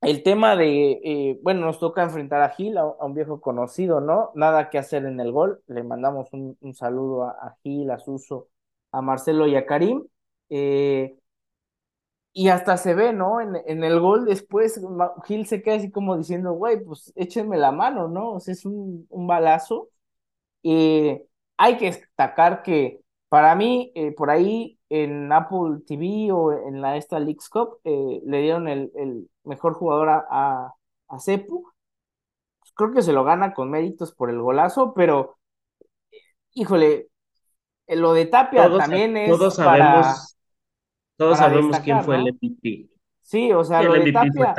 El 0.00 0.22
tema 0.22 0.54
de, 0.56 1.00
eh, 1.04 1.40
bueno, 1.42 1.62
nos 1.66 1.80
toca 1.80 2.02
enfrentar 2.04 2.40
a 2.42 2.50
Gil, 2.50 2.78
a, 2.78 2.84
un 2.86 3.14
viejo 3.14 3.40
conocido, 3.40 4.00
¿no? 4.00 4.30
Nada 4.34 4.70
que 4.70 4.78
hacer 4.78 5.04
en 5.04 5.18
el 5.20 5.32
gol. 5.32 5.62
Le 5.66 5.82
mandamos 5.82 6.28
un, 6.32 6.56
saludo 6.74 7.24
a, 7.24 7.56
Gil, 7.62 7.90
a 7.90 7.98
Suso, 7.98 8.48
a 8.92 9.02
Marcelo 9.02 9.46
y 9.48 9.56
a 9.56 9.66
Karim. 9.66 10.04
Eh, 10.50 11.18
y 12.32 12.48
hasta 12.48 12.76
se 12.76 12.94
ve, 12.94 13.12
¿no? 13.12 13.40
En, 13.40 13.56
en, 13.66 13.82
el 13.84 13.98
gol 14.00 14.24
después, 14.24 14.80
Gil 15.26 15.46
se 15.46 15.62
queda 15.62 15.76
así 15.76 15.90
como 15.90 16.16
diciendo, 16.16 16.52
güey, 16.52 16.82
pues 16.84 17.12
échenme 17.16 17.56
la 17.58 17.72
mano, 17.72 18.06
¿no? 18.08 18.34
O 18.34 18.40
sea, 18.40 18.52
es 18.54 18.64
un, 18.64 19.06
un 19.10 19.26
balazo. 19.26 19.88
Eh, 20.62 21.26
hay 21.56 21.78
que 21.78 21.86
destacar 21.86 22.62
que 22.62 23.02
para 23.28 23.54
mí, 23.56 23.92
por 24.16 24.30
ahí 24.30 24.77
en 24.90 25.30
Apple 25.32 25.80
TV 25.86 26.32
o 26.32 26.52
en 26.52 26.80
la 26.80 26.96
esta 26.96 27.20
Leagues 27.20 27.48
Cup, 27.48 27.78
eh, 27.84 28.20
le 28.24 28.40
dieron 28.40 28.68
el, 28.68 28.90
el, 28.94 29.28
mejor 29.44 29.74
jugador 29.74 30.08
a, 30.08 30.26
a, 30.30 30.74
a 31.08 31.18
Cepu. 31.20 31.70
Creo 32.74 32.92
que 32.92 33.02
se 33.02 33.12
lo 33.12 33.24
gana 33.24 33.54
con 33.54 33.70
méritos 33.70 34.14
por 34.14 34.30
el 34.30 34.40
golazo, 34.40 34.94
pero 34.94 35.38
híjole, 36.52 37.08
lo 37.88 38.12
de 38.12 38.26
Tapia 38.26 38.70
también 38.76 39.16
es 39.16 39.30
todos 39.30 39.54
sabemos, 39.54 40.36
todos 41.16 41.38
sabemos 41.38 41.78
quién 41.80 42.02
fue 42.02 42.16
el 42.16 42.28
MVP. 42.28 42.88
Sí, 43.22 43.52
o 43.52 43.64
sea, 43.64 43.82
lo 43.82 43.92
de 43.92 44.12
Tapia, 44.12 44.54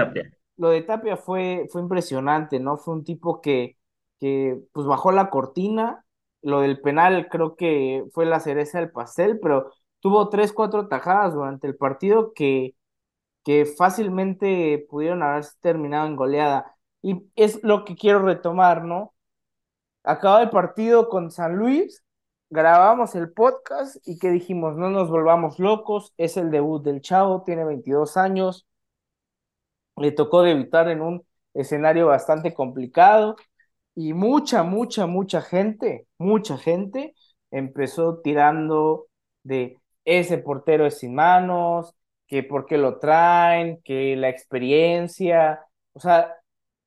lo 0.58 0.70
de 0.70 0.82
Tapia 0.82 1.18
fue, 1.18 1.68
fue 1.72 1.82
impresionante, 1.82 2.60
¿no? 2.60 2.78
Fue 2.78 2.94
un 2.94 3.04
tipo 3.04 3.42
que, 3.42 3.78
que 4.20 4.60
pues 4.74 4.86
bajó 4.86 5.12
la 5.12 5.30
cortina, 5.30 6.06
lo 6.42 6.62
del 6.62 6.82
penal 6.82 7.28
creo 7.30 7.56
que 7.56 8.04
fue 8.12 8.26
la 8.26 8.40
cereza 8.40 8.80
del 8.80 8.92
pastel, 8.92 9.40
pero 9.40 9.72
tuvo 10.02 10.30
tres, 10.30 10.54
cuatro 10.54 10.88
tajadas 10.88 11.34
durante 11.34 11.68
el 11.68 11.76
partido 11.76 12.34
que, 12.34 12.76
que 13.44 13.66
fácilmente 13.66 14.86
pudieron 14.90 15.24
haberse 15.24 15.58
terminado 15.62 16.08
en 16.08 16.16
goleada. 16.16 16.76
Y 17.02 17.24
es 17.36 17.64
lo 17.64 17.86
que 17.86 17.96
quiero 17.96 18.22
retomar, 18.24 18.84
¿no? 18.86 19.14
Acaba 20.04 20.42
el 20.42 20.50
partido 20.50 21.10
con 21.10 21.32
San 21.32 21.58
Luis, 21.58 22.04
grabamos 22.50 23.16
el 23.16 23.32
podcast 23.32 23.98
y 24.08 24.20
que 24.20 24.32
dijimos, 24.32 24.76
no 24.78 24.90
nos 24.90 25.10
volvamos 25.10 25.60
locos, 25.60 26.14
es 26.18 26.38
el 26.38 26.52
debut 26.52 26.84
del 26.84 27.02
Chavo, 27.02 27.44
tiene 27.44 27.66
22 27.66 28.18
años, 28.18 28.68
le 29.98 30.12
tocó 30.12 30.42
debutar 30.44 30.90
en 30.90 31.02
un 31.02 31.26
escenario 31.54 32.08
bastante 32.08 32.54
complicado, 32.54 33.36
y 33.96 34.14
mucha, 34.14 34.64
mucha, 34.64 35.08
mucha 35.08 35.42
gente, 35.42 36.08
mucha 36.18 36.58
gente 36.58 37.16
empezó 37.52 38.20
tirando 38.22 39.08
de 39.44 39.79
ese 40.18 40.38
portero 40.40 40.86
es 40.86 41.00
sin 41.00 41.16
manos, 41.16 41.96
que 42.28 42.44
por 42.44 42.66
qué 42.66 42.78
lo 42.78 43.00
traen, 43.00 43.82
que 43.84 44.16
la 44.16 44.30
experiencia, 44.30 45.62
o 45.94 46.00
sea, 46.00 46.36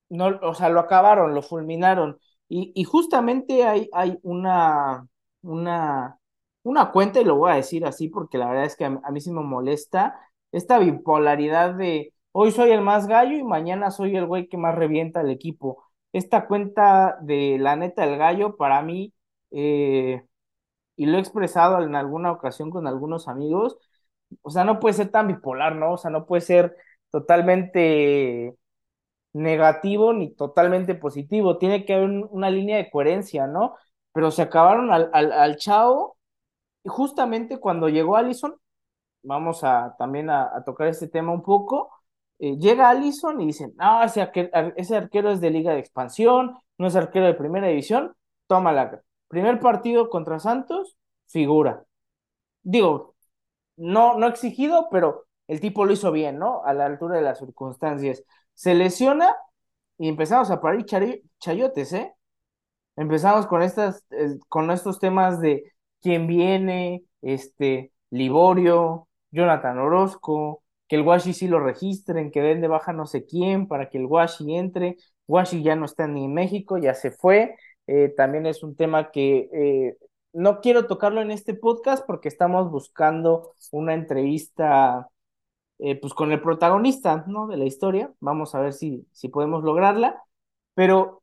no, 0.08 0.38
o 0.42 0.54
sea, 0.54 0.68
lo 0.68 0.80
acabaron, 0.80 1.34
lo 1.34 1.42
fulminaron. 1.42 2.18
Y, 2.48 2.72
y 2.74 2.84
justamente 2.84 3.64
hay, 3.64 3.88
hay 3.92 4.18
una, 4.22 5.06
una, 5.42 6.18
una 6.62 6.90
cuenta, 6.92 7.20
y 7.20 7.24
lo 7.24 7.36
voy 7.36 7.52
a 7.52 7.54
decir 7.56 7.84
así 7.86 8.08
porque 8.08 8.38
la 8.38 8.48
verdad 8.48 8.64
es 8.66 8.76
que 8.76 8.84
a, 8.84 8.90
mí 8.90 9.20
sí 9.20 9.30
me 9.32 9.42
molesta, 9.42 10.18
esta 10.52 10.78
bipolaridad 10.78 11.74
de 11.74 12.14
hoy 12.32 12.50
soy 12.52 12.70
el 12.70 12.82
más 12.82 13.06
gallo 13.06 13.36
y 13.36 13.42
mañana 13.44 13.90
soy 13.90 14.16
el 14.16 14.26
güey 14.26 14.48
que 14.48 14.56
más 14.58 14.74
revienta 14.74 15.20
el 15.22 15.30
equipo 15.30 15.82
esta 16.12 16.46
cuenta 16.46 17.18
de 17.22 17.58
la 17.58 17.76
neta 17.76 18.06
del 18.06 18.18
gallo 18.18 18.56
para 18.56 18.82
mí, 18.82 19.12
eh, 19.50 20.22
y 20.96 21.06
lo 21.06 21.16
he 21.18 21.20
expresado 21.20 21.82
en 21.82 21.94
alguna 21.96 22.32
ocasión 22.32 22.70
con 22.70 22.86
algunos 22.86 23.28
amigos, 23.28 23.78
o 24.42 24.50
sea, 24.50 24.64
no 24.64 24.80
puede 24.80 24.94
ser 24.94 25.10
tan 25.10 25.28
bipolar, 25.28 25.76
¿no? 25.76 25.92
O 25.94 25.98
sea, 25.98 26.10
no 26.10 26.26
puede 26.26 26.42
ser 26.42 26.76
totalmente 27.10 28.56
negativo 29.32 30.12
ni 30.12 30.34
totalmente 30.34 30.94
positivo, 30.94 31.58
tiene 31.58 31.84
que 31.84 31.94
haber 31.94 32.10
una 32.30 32.50
línea 32.50 32.76
de 32.78 32.90
coherencia, 32.90 33.46
¿no? 33.46 33.76
Pero 34.12 34.30
se 34.30 34.42
acabaron 34.42 34.92
al, 34.92 35.10
al, 35.14 35.32
al 35.32 35.56
Chao, 35.56 36.16
y 36.84 36.88
justamente 36.88 37.58
cuando 37.58 37.88
llegó 37.88 38.16
Allison, 38.16 38.56
vamos 39.22 39.64
a 39.64 39.94
también 39.98 40.30
a 40.30 40.62
tocar 40.64 40.88
este 40.88 41.08
tema 41.08 41.32
un 41.32 41.42
poco, 41.42 41.90
eh, 42.38 42.56
llega 42.58 42.90
Allison 42.90 43.40
y 43.40 43.46
dicen, 43.46 43.72
no, 43.76 44.02
ese 44.04 44.22
arquero, 44.22 44.50
ese 44.76 44.96
arquero 44.96 45.30
es 45.30 45.40
de 45.40 45.50
liga 45.50 45.72
de 45.72 45.80
expansión, 45.80 46.56
no 46.78 46.86
es 46.88 46.96
arquero 46.96 47.26
de 47.26 47.34
primera 47.34 47.68
división, 47.68 48.14
tómala. 48.46 49.02
Primer 49.32 49.60
partido 49.60 50.10
contra 50.10 50.38
Santos, 50.38 50.98
figura. 51.26 51.84
Digo, 52.62 53.14
no, 53.76 54.18
no 54.18 54.28
exigido, 54.28 54.88
pero 54.90 55.26
el 55.48 55.60
tipo 55.60 55.86
lo 55.86 55.94
hizo 55.94 56.12
bien, 56.12 56.38
¿no? 56.38 56.64
A 56.66 56.74
la 56.74 56.86
altura 56.86 57.16
de 57.16 57.22
las 57.22 57.38
circunstancias. 57.38 58.24
Se 58.54 58.74
lesiona 58.74 59.34
y 59.98 60.08
empezamos 60.08 60.50
a 60.50 60.60
parir 60.60 60.84
chayotes, 61.40 61.92
¿eh? 61.94 62.14
Empezamos 62.96 63.46
con 63.46 63.62
estas, 63.62 64.04
eh, 64.10 64.38
con 64.48 64.70
estos 64.70 64.98
temas 65.00 65.40
de 65.40 65.72
quién 66.02 66.26
viene, 66.26 67.04
este, 67.22 67.92
Liborio, 68.10 69.08
Jonathan 69.30 69.78
Orozco, 69.78 70.62
que 70.88 70.96
el 70.96 71.02
Washi 71.02 71.32
sí 71.32 71.48
lo 71.48 71.60
registren, 71.60 72.30
que 72.30 72.42
den 72.42 72.60
de 72.60 72.68
baja 72.68 72.92
no 72.92 73.06
sé 73.06 73.24
quién 73.24 73.66
para 73.68 73.88
que 73.88 73.98
el 73.98 74.06
Washi 74.06 74.56
entre. 74.56 74.96
Washi 75.26 75.62
ya 75.62 75.76
no 75.76 75.86
está 75.86 76.06
ni 76.06 76.26
en 76.26 76.34
México, 76.34 76.76
ya 76.78 76.94
se 76.94 77.12
fue. 77.12 77.56
Eh, 77.86 78.08
también 78.16 78.46
es 78.46 78.62
un 78.62 78.76
tema 78.76 79.10
que 79.10 79.48
eh, 79.52 79.98
no 80.32 80.60
quiero 80.60 80.86
tocarlo 80.86 81.20
en 81.20 81.30
este 81.30 81.54
podcast 81.54 82.06
porque 82.06 82.28
estamos 82.28 82.70
buscando 82.70 83.54
una 83.70 83.94
entrevista 83.94 85.08
eh, 85.78 85.96
pues 86.00 86.14
con 86.14 86.32
el 86.32 86.40
protagonista 86.40 87.24
¿no? 87.26 87.46
de 87.48 87.56
la 87.56 87.64
historia. 87.64 88.12
Vamos 88.20 88.54
a 88.54 88.60
ver 88.60 88.72
si, 88.72 89.06
si 89.12 89.28
podemos 89.28 89.64
lograrla. 89.64 90.22
Pero 90.74 91.22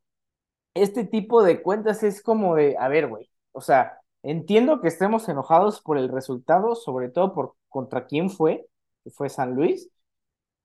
este 0.74 1.06
tipo 1.06 1.44
de 1.44 1.62
cuentas 1.62 2.04
es 2.04 2.22
como 2.22 2.56
de, 2.56 2.76
a 2.80 2.88
ver, 2.88 3.08
güey, 3.08 3.30
o 3.52 3.62
sea, 3.62 4.00
entiendo 4.24 4.82
que 4.82 4.88
estemos 4.88 5.28
enojados 5.30 5.82
por 5.82 5.98
el 5.98 6.10
resultado, 6.10 6.76
sobre 6.76 7.10
todo 7.10 7.34
por 7.34 7.56
contra 7.70 8.06
quién 8.06 8.30
fue, 8.30 8.68
que 9.04 9.12
fue 9.12 9.30
San 9.30 9.56
Luis, 9.56 9.90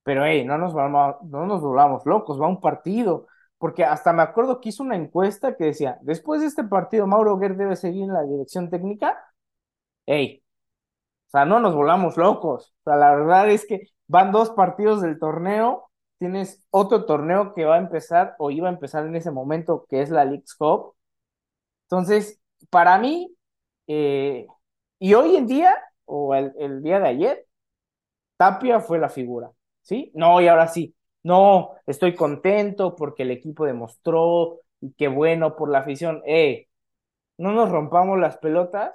pero 0.02 0.24
hey, 0.24 0.44
no 0.44 0.59
nos, 0.59 0.74
vamos, 0.74 1.16
no 1.24 1.46
nos 1.46 1.62
volvamos 1.62 2.04
locos, 2.07 2.40
va 2.40 2.48
un 2.48 2.61
partido, 2.61 3.26
porque 3.64 3.83
hasta 3.83 4.12
me 4.12 4.22
acuerdo 4.22 4.61
que 4.61 4.68
hizo 4.68 4.83
una 4.83 4.94
encuesta 4.94 5.57
que 5.57 5.64
decía, 5.64 5.98
después 6.03 6.42
de 6.42 6.48
este 6.48 6.64
partido, 6.64 7.07
Mauro 7.07 7.38
Guerre 7.38 7.55
debe 7.55 7.77
seguir 7.77 8.03
en 8.03 8.12
la 8.12 8.22
dirección 8.22 8.68
técnica, 8.68 9.18
hey, 10.05 10.42
o 11.29 11.31
sea, 11.31 11.46
no 11.46 11.61
nos 11.61 11.74
volvamos 11.74 12.18
locos, 12.18 12.74
o 12.81 12.85
sea, 12.85 12.96
la 12.98 13.14
verdad 13.16 13.48
es 13.48 13.66
que 13.66 13.88
van 14.07 14.33
dos 14.33 14.50
partidos 14.50 15.00
del 15.00 15.18
torneo, 15.18 15.90
tienes 16.18 16.66
otro 16.68 17.07
torneo 17.07 17.55
que 17.55 17.64
va 17.64 17.77
a 17.77 17.79
empezar 17.79 18.35
o 18.38 18.50
iba 18.50 18.68
a 18.68 18.72
empezar 18.72 19.07
en 19.07 19.16
ese 19.16 19.31
momento, 19.31 19.87
que 19.88 20.03
es 20.03 20.11
la 20.11 20.27
League's 20.27 20.55
Cup, 20.55 20.94
entonces, 21.85 22.38
para 22.68 22.98
mí, 22.98 23.35
eh, 23.87 24.46
y 24.98 25.14
hoy 25.14 25.37
en 25.37 25.46
día, 25.46 25.74
o 26.05 26.35
el 26.35 26.83
día 26.83 27.00
de 27.00 27.09
ayer, 27.09 27.46
Tapia 28.37 28.81
fue 28.81 28.98
la 28.98 29.09
figura, 29.09 29.50
¿sí? 29.81 30.12
No, 30.14 30.38
y 30.42 30.48
ahora 30.48 30.68
sí, 30.68 30.94
no, 31.24 31.72
estoy 31.87 32.14
contento 32.14 32.96
porque 32.96 33.24
el 33.24 33.32
equipo 33.32 33.64
demostró 33.66 34.60
y 34.80 34.92
qué 34.94 35.08
bueno 35.08 35.56
por 35.56 35.70
la 35.70 35.80
afición. 35.80 36.22
Eh, 36.26 36.68
no 37.38 37.52
nos 37.52 37.70
rompamos 37.70 38.18
las 38.20 38.38
pelotas 38.38 38.94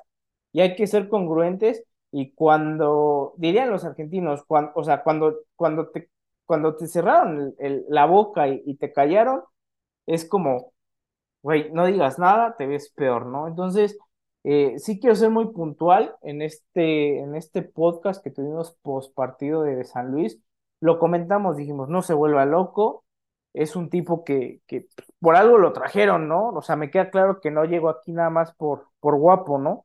y 0.54 0.62
hay 0.62 0.76
que 0.76 0.88
ser 0.88 1.10
congruentes 1.10 1.84
y 2.12 2.32
cuando, 2.34 3.34
dirían 3.38 3.70
los 3.72 3.86
argentinos, 3.86 4.44
cuando, 4.46 4.72
o 4.76 4.84
sea, 4.84 5.04
cuando, 5.04 5.40
cuando, 5.56 5.90
te, 5.90 6.10
cuando 6.46 6.76
te 6.76 6.88
cerraron 6.88 7.56
la 7.90 8.06
boca 8.06 8.48
y, 8.48 8.76
te 8.78 8.94
callaron, 8.94 9.44
es 10.06 10.26
como, 10.26 10.74
güey, 11.44 11.72
no 11.72 11.86
digas 11.86 12.20
nada, 12.20 12.56
te 12.58 12.68
ves 12.68 12.92
peor, 12.96 13.26
¿no? 13.28 13.48
Entonces, 13.48 13.98
eh, 14.44 14.76
sí 14.80 15.00
quiero 15.00 15.16
ser 15.16 15.30
muy 15.32 15.52
puntual 15.54 16.16
en 16.22 16.42
este, 16.42 17.20
en 17.20 17.36
este 17.36 17.62
podcast 17.64 18.24
que 18.24 18.32
tuvimos 18.32 18.74
post 18.82 19.14
partido 19.16 19.64
de 19.64 19.84
San 19.86 20.12
Luis. 20.12 20.40
Lo 20.82 21.00
comentamos, 21.00 21.58
dijimos, 21.58 21.90
no 21.90 22.02
se 22.02 22.14
vuelva 22.14 22.46
loco. 22.46 23.06
Es 23.54 23.76
un 23.76 23.90
tipo 23.90 24.24
que, 24.24 24.62
que 24.68 24.88
por 25.20 25.36
algo 25.36 25.58
lo 25.58 25.74
trajeron, 25.74 26.28
¿no? 26.28 26.50
O 26.50 26.62
sea, 26.62 26.76
me 26.76 26.92
queda 26.92 27.10
claro 27.10 27.40
que 27.42 27.52
no 27.52 27.66
llegó 27.66 27.90
aquí 27.90 28.12
nada 28.14 28.30
más 28.30 28.54
por, 28.54 28.88
por 29.00 29.18
guapo, 29.18 29.58
¿no? 29.58 29.84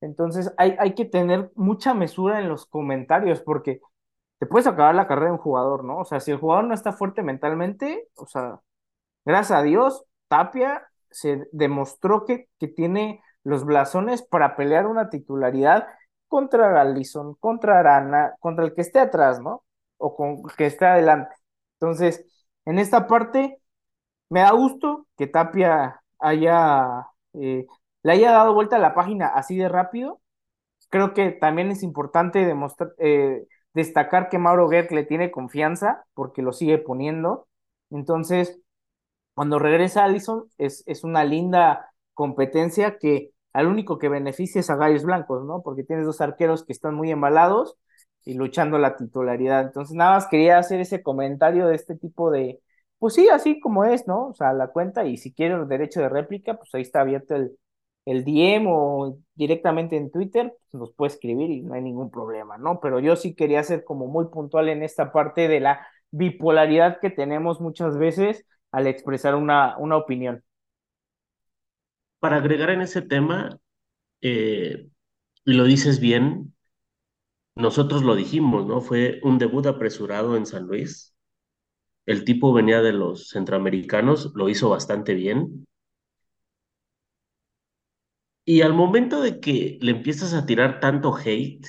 Entonces 0.00 0.52
hay, 0.58 0.76
hay 0.78 0.94
que 0.94 1.04
tener 1.04 1.50
mucha 1.54 1.94
mesura 1.94 2.40
en 2.40 2.48
los 2.48 2.66
comentarios 2.66 3.40
porque 3.42 3.80
te 4.38 4.46
puedes 4.46 4.66
acabar 4.66 4.94
la 4.94 5.06
carrera 5.08 5.28
de 5.28 5.32
un 5.34 5.38
jugador, 5.38 5.84
¿no? 5.84 5.98
O 5.98 6.04
sea, 6.04 6.20
si 6.20 6.30
el 6.32 6.38
jugador 6.38 6.64
no 6.64 6.74
está 6.74 6.92
fuerte 6.92 7.22
mentalmente, 7.22 8.08
o 8.16 8.26
sea, 8.26 8.60
gracias 9.24 9.58
a 9.58 9.62
Dios, 9.62 10.04
Tapia 10.28 10.86
se 11.10 11.48
demostró 11.52 12.24
que, 12.24 12.48
que 12.58 12.68
tiene 12.68 13.22
los 13.44 13.64
blasones 13.64 14.22
para 14.22 14.56
pelear 14.56 14.86
una 14.86 15.10
titularidad 15.10 15.88
contra 16.28 16.80
Allison, 16.80 17.34
contra 17.36 17.80
Arana, 17.80 18.34
contra 18.40 18.64
el 18.64 18.74
que 18.74 18.82
esté 18.82 18.98
atrás, 19.00 19.40
¿no? 19.40 19.64
O 20.00 20.16
con 20.16 20.42
que 20.56 20.66
esté 20.66 20.86
adelante. 20.86 21.34
Entonces, 21.80 22.26
en 22.66 22.78
esta 22.78 23.06
parte, 23.06 23.60
me 24.30 24.40
da 24.40 24.52
gusto 24.52 25.06
que 25.16 25.26
Tapia 25.26 26.02
haya, 26.18 27.06
eh, 27.34 27.66
le 28.02 28.12
haya 28.12 28.32
dado 28.32 28.54
vuelta 28.54 28.76
a 28.76 28.78
la 28.78 28.94
página 28.94 29.28
así 29.28 29.56
de 29.56 29.68
rápido. 29.68 30.20
Creo 30.90 31.14
que 31.14 31.30
también 31.32 31.70
es 31.70 31.82
importante 31.82 32.44
demostrar, 32.46 32.92
eh, 32.98 33.46
destacar 33.74 34.28
que 34.28 34.38
Mauro 34.38 34.68
Gerg 34.68 34.92
le 34.92 35.04
tiene 35.04 35.30
confianza 35.30 36.04
porque 36.14 36.42
lo 36.42 36.52
sigue 36.52 36.78
poniendo. 36.78 37.48
Entonces, 37.90 38.60
cuando 39.34 39.58
regresa 39.58 40.04
Allison, 40.04 40.46
es, 40.58 40.82
es 40.86 41.04
una 41.04 41.24
linda 41.24 41.92
competencia 42.14 42.98
que 42.98 43.32
al 43.52 43.66
único 43.66 43.98
que 43.98 44.08
beneficia 44.08 44.60
es 44.60 44.70
a 44.70 44.76
Gallos 44.76 45.04
Blancos, 45.04 45.44
¿no? 45.44 45.62
Porque 45.62 45.84
tienes 45.84 46.06
dos 46.06 46.20
arqueros 46.20 46.64
que 46.64 46.72
están 46.72 46.94
muy 46.94 47.10
embalados 47.10 47.76
y 48.24 48.34
luchando 48.34 48.78
la 48.78 48.96
titularidad. 48.96 49.62
Entonces, 49.62 49.96
nada 49.96 50.12
más 50.14 50.26
quería 50.28 50.58
hacer 50.58 50.80
ese 50.80 51.02
comentario 51.02 51.66
de 51.68 51.74
este 51.76 51.96
tipo 51.96 52.30
de, 52.30 52.60
pues 52.98 53.14
sí, 53.14 53.28
así 53.28 53.60
como 53.60 53.84
es, 53.84 54.06
¿no? 54.06 54.28
O 54.28 54.34
sea, 54.34 54.52
la 54.52 54.68
cuenta 54.68 55.04
y 55.06 55.16
si 55.16 55.32
quieren 55.32 55.68
derecho 55.68 56.00
de 56.00 56.08
réplica, 56.08 56.54
pues 56.56 56.74
ahí 56.74 56.82
está 56.82 57.00
abierto 57.00 57.34
el, 57.36 57.56
el 58.06 58.24
DM 58.24 58.66
o 58.68 59.18
directamente 59.34 59.96
en 59.96 60.10
Twitter, 60.10 60.52
pues 60.70 60.80
nos 60.80 60.92
puede 60.94 61.12
escribir 61.12 61.50
y 61.50 61.62
no 61.62 61.74
hay 61.74 61.82
ningún 61.82 62.10
problema, 62.10 62.58
¿no? 62.58 62.80
Pero 62.80 63.00
yo 63.00 63.16
sí 63.16 63.34
quería 63.34 63.62
ser 63.62 63.84
como 63.84 64.06
muy 64.06 64.26
puntual 64.26 64.68
en 64.68 64.82
esta 64.82 65.12
parte 65.12 65.48
de 65.48 65.60
la 65.60 65.86
bipolaridad 66.10 66.98
que 67.00 67.10
tenemos 67.10 67.60
muchas 67.60 67.96
veces 67.98 68.44
al 68.72 68.86
expresar 68.86 69.34
una, 69.34 69.76
una 69.78 69.96
opinión. 69.96 70.42
Para 72.18 72.36
agregar 72.36 72.70
en 72.70 72.82
ese 72.82 73.02
tema, 73.02 73.58
eh, 74.22 74.88
y 75.44 75.54
lo 75.54 75.64
dices 75.64 76.00
bien, 76.00 76.54
nosotros 77.54 78.02
lo 78.02 78.14
dijimos, 78.16 78.66
¿no? 78.66 78.80
Fue 78.80 79.20
un 79.22 79.38
debut 79.38 79.66
apresurado 79.66 80.36
en 80.36 80.46
San 80.46 80.64
Luis. 80.66 81.14
El 82.06 82.24
tipo 82.24 82.52
venía 82.52 82.82
de 82.82 82.92
los 82.92 83.30
centroamericanos, 83.30 84.32
lo 84.34 84.48
hizo 84.50 84.70
bastante 84.70 85.14
bien. 85.14 85.66
Y 88.44 88.60
al 88.62 88.74
momento 88.74 89.20
de 89.22 89.40
que 89.40 89.78
le 89.80 89.92
empiezas 89.92 90.34
a 90.34 90.44
tirar 90.46 90.78
tanto 90.80 91.14
hate, 91.16 91.66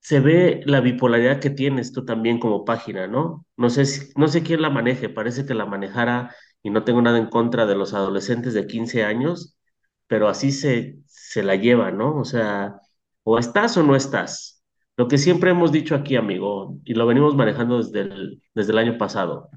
se 0.00 0.20
ve 0.20 0.62
la 0.66 0.80
bipolaridad 0.80 1.40
que 1.40 1.50
tienes 1.50 1.92
tú 1.92 2.04
también 2.04 2.38
como 2.38 2.64
página, 2.64 3.06
¿no? 3.08 3.44
No 3.56 3.70
sé, 3.70 3.84
no 4.16 4.28
sé 4.28 4.42
quién 4.42 4.62
la 4.62 4.70
maneje, 4.70 5.08
parece 5.08 5.46
que 5.46 5.54
la 5.54 5.66
manejara 5.66 6.34
y 6.62 6.70
no 6.70 6.84
tengo 6.84 7.02
nada 7.02 7.18
en 7.18 7.26
contra 7.28 7.66
de 7.66 7.74
los 7.76 7.92
adolescentes 7.94 8.54
de 8.54 8.66
15 8.66 9.04
años, 9.04 9.58
pero 10.06 10.28
así 10.28 10.52
se, 10.52 10.98
se 11.36 11.42
la 11.42 11.56
lleva, 11.56 11.90
¿no? 11.90 12.16
O 12.18 12.24
sea, 12.24 12.80
o 13.22 13.38
estás 13.38 13.76
o 13.76 13.82
no 13.82 13.94
estás. 13.94 14.64
Lo 14.96 15.06
que 15.06 15.18
siempre 15.18 15.50
hemos 15.50 15.70
dicho 15.70 15.94
aquí, 15.94 16.16
amigo, 16.16 16.78
y 16.84 16.94
lo 16.94 17.06
venimos 17.06 17.36
manejando 17.36 17.76
desde 17.76 18.00
el, 18.00 18.42
desde 18.54 18.72
el 18.72 18.78
año 18.78 18.96
pasado, 18.96 19.50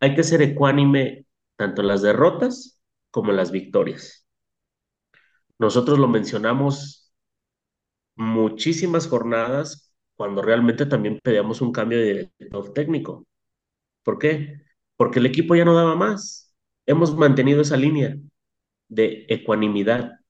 hay 0.00 0.14
que 0.14 0.24
ser 0.24 0.40
ecuánime 0.42 1.26
tanto 1.56 1.82
en 1.82 1.88
las 1.88 2.00
derrotas 2.02 2.80
como 3.10 3.30
en 3.30 3.36
las 3.36 3.50
victorias. 3.52 4.26
Nosotros 5.58 5.98
lo 5.98 6.08
mencionamos 6.08 7.12
muchísimas 8.16 9.06
jornadas 9.06 9.94
cuando 10.16 10.40
realmente 10.40 10.86
también 10.86 11.20
pedíamos 11.22 11.60
un 11.60 11.72
cambio 11.72 11.98
de 11.98 12.30
director 12.38 12.72
técnico. 12.72 13.26
¿Por 14.04 14.18
qué? 14.18 14.62
Porque 14.96 15.18
el 15.20 15.26
equipo 15.26 15.56
ya 15.56 15.66
no 15.66 15.74
daba 15.74 15.94
más. 15.94 16.54
Hemos 16.86 17.14
mantenido 17.16 17.60
esa 17.60 17.76
línea 17.76 18.16
de 18.88 19.26
ecuanimidad. 19.28 20.21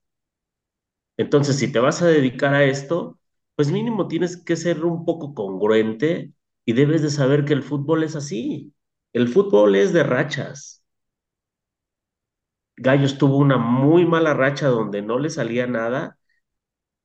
Entonces, 1.17 1.57
si 1.57 1.71
te 1.71 1.79
vas 1.79 2.01
a 2.01 2.07
dedicar 2.07 2.53
a 2.53 2.63
esto, 2.65 3.19
pues 3.55 3.71
mínimo 3.71 4.07
tienes 4.07 4.37
que 4.37 4.55
ser 4.55 4.83
un 4.85 5.05
poco 5.05 5.33
congruente 5.35 6.33
y 6.65 6.73
debes 6.73 7.01
de 7.01 7.09
saber 7.09 7.45
que 7.45 7.53
el 7.53 7.63
fútbol 7.63 8.03
es 8.03 8.15
así. 8.15 8.73
El 9.13 9.27
fútbol 9.29 9.75
es 9.75 9.93
de 9.93 10.03
rachas. 10.03 10.83
Gallos 12.77 13.17
tuvo 13.17 13.37
una 13.37 13.57
muy 13.57 14.05
mala 14.05 14.33
racha 14.33 14.67
donde 14.67 15.01
no 15.01 15.19
le 15.19 15.29
salía 15.29 15.67
nada 15.67 16.17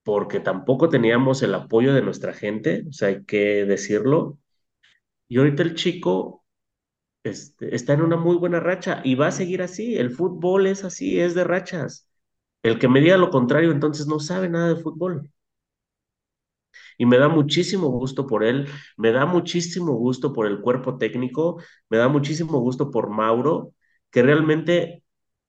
porque 0.03 0.39
tampoco 0.41 0.89
teníamos 0.89 1.43
el 1.43 1.55
apoyo 1.55 1.93
de 1.93 2.01
nuestra 2.03 2.33
gente, 2.33 2.85
o 2.89 2.93
sea, 2.93 3.09
hay 3.09 3.25
que 3.25 3.65
decirlo. 3.65 4.39
Y 5.29 5.39
ahorita 5.39 5.63
el 5.63 5.75
chico 5.75 6.45
este, 7.23 7.75
está 7.75 7.93
en 7.95 8.03
una 8.03 8.17
muy 8.17 8.37
buena 8.37 8.61
racha 8.61 9.01
y 9.05 9.15
va 9.15 9.29
a 9.29 9.31
seguir 9.33 9.63
así. 9.63 9.97
El 9.97 10.11
fútbol 10.11 10.67
es 10.67 10.85
así, 10.85 11.19
es 11.21 11.35
de 11.35 11.45
rachas. 11.45 12.08
El 12.63 12.79
que 12.79 12.87
me 12.87 13.01
diga 13.01 13.17
lo 13.17 13.31
contrario, 13.31 13.69
entonces 13.71 14.07
no 14.07 14.19
sabe 14.21 14.47
nada 14.47 14.69
de 14.73 14.81
fútbol. 14.81 15.29
Y 16.97 17.05
me 17.05 17.17
da 17.17 17.27
muchísimo 17.29 17.87
gusto 17.89 18.27
por 18.27 18.43
él, 18.43 18.67
me 18.97 19.11
da 19.11 19.25
muchísimo 19.25 19.93
gusto 19.93 20.33
por 20.33 20.47
el 20.47 20.59
cuerpo 20.61 20.97
técnico, 20.97 21.61
me 21.89 21.97
da 21.97 22.07
muchísimo 22.09 22.59
gusto 22.59 22.91
por 22.91 23.09
Mauro, 23.09 23.73
que 24.11 24.21
realmente 24.23 25.03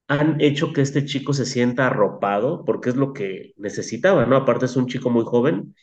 han 0.08 0.40
hecho 0.40 0.72
que 0.72 0.82
este 0.82 1.04
chico 1.06 1.32
se 1.34 1.46
sienta 1.46 1.86
arropado, 1.88 2.64
porque 2.64 2.90
es 2.90 2.96
lo 2.96 3.12
que 3.14 3.54
necesitaba, 3.56 4.26
¿no? 4.26 4.36
Aparte 4.36 4.66
es 4.66 4.76
un 4.76 4.86
chico 4.88 5.10
muy 5.10 5.24
joven 5.24 5.74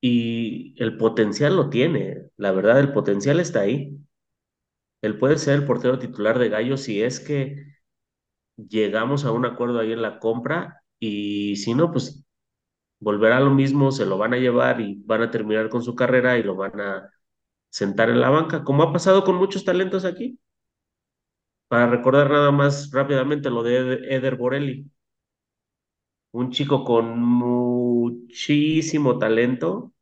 y 0.00 0.74
el 0.82 0.96
potencial 0.96 1.56
lo 1.56 1.70
tiene, 1.70 2.30
la 2.36 2.52
verdad, 2.52 2.80
el 2.80 2.92
potencial 2.92 3.40
está 3.40 3.60
ahí. 3.60 3.98
Él 5.02 5.18
puede 5.18 5.38
ser 5.38 5.54
el 5.54 5.66
portero 5.66 5.98
titular 5.98 6.38
de 6.38 6.48
Gallo 6.48 6.76
si 6.76 7.02
es 7.02 7.18
que 7.20 7.66
llegamos 8.58 9.24
a 9.24 9.32
un 9.32 9.46
acuerdo 9.46 9.80
ahí 9.80 9.92
en 9.92 10.02
la 10.02 10.18
compra 10.18 10.82
y 10.98 11.56
si 11.56 11.74
no, 11.74 11.92
pues 11.92 12.24
volverá 13.00 13.40
lo 13.40 13.50
mismo, 13.52 13.92
se 13.92 14.06
lo 14.06 14.18
van 14.18 14.34
a 14.34 14.38
llevar 14.38 14.80
y 14.80 15.02
van 15.06 15.22
a 15.22 15.30
terminar 15.32 15.68
con 15.70 15.82
su 15.84 15.94
carrera 15.96 16.38
y 16.38 16.44
lo 16.44 16.56
van 16.56 16.80
a 16.80 17.10
sentar 17.70 18.10
en 18.10 18.20
la 18.20 18.30
banca, 18.30 18.64
como 18.64 18.82
ha 18.84 18.92
pasado 18.92 19.24
con 19.24 19.36
muchos 19.36 19.64
talentos 19.64 20.04
aquí. 20.04 20.38
Para 21.68 21.86
recordar 21.88 22.28
nada 22.30 22.50
más 22.52 22.90
rápidamente 22.92 23.48
lo 23.48 23.62
de 23.62 23.78
Ed- 23.78 24.04
Eder 24.12 24.36
Borelli, 24.36 24.90
un 26.32 26.50
chico 26.50 26.84
con 26.84 27.18
muchísimo 27.20 29.18
talento, 29.18 29.92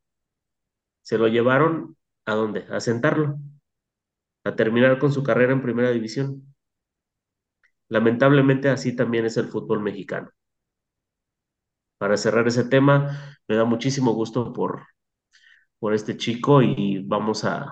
se 1.03 1.17
lo 1.19 1.27
llevaron 1.29 1.97
¿a 2.27 2.35
dónde? 2.35 2.67
A 2.71 2.81
sentarlo, 2.81 3.39
a 4.45 4.57
terminar 4.57 4.99
con 4.99 5.13
su 5.13 5.23
carrera 5.23 5.53
en 5.53 5.61
primera 5.61 5.91
división. 5.91 6.56
Lamentablemente 7.89 8.69
así 8.69 8.95
también 8.97 9.27
es 9.27 9.37
el 9.37 9.49
fútbol 9.49 9.81
mexicano. 9.81 10.31
Para 11.99 12.17
cerrar 12.17 12.47
ese 12.49 12.65
tema, 12.65 13.39
me 13.49 13.57
da 13.57 13.65
muchísimo 13.65 14.13
gusto 14.13 14.53
por, 14.53 14.87
por 15.79 15.95
este 15.95 16.17
chico 16.17 16.63
y 16.63 17.03
vamos 17.05 17.45
a, 17.45 17.63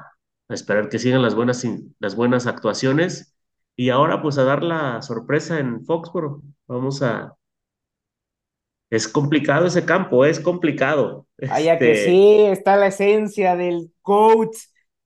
a 0.49 0.55
esperar 0.55 0.89
que 0.89 0.99
sigan 0.99 1.23
las 1.23 1.35
buenas, 1.35 1.65
las 1.99 2.17
buenas 2.17 2.47
actuaciones. 2.47 3.37
Y 3.77 3.91
ahora 3.91 4.23
pues 4.23 4.39
a 4.39 4.45
dar 4.45 4.63
la 4.63 5.03
sorpresa 5.03 5.59
en 5.59 5.85
Foxboro. 5.85 6.43
Vamos 6.69 7.03
a... 7.03 7.35
Es 8.91 9.09
complicado 9.09 9.67
ese 9.67 9.85
campo, 9.85 10.25
es 10.25 10.39
complicado. 10.41 11.27
Vaya 11.47 11.79
que 11.79 11.93
Este, 11.93 12.05
sí, 12.05 12.41
está 12.47 12.77
la 12.77 12.89
esencia 12.89 13.57
del 13.57 13.93
coach 14.03 14.57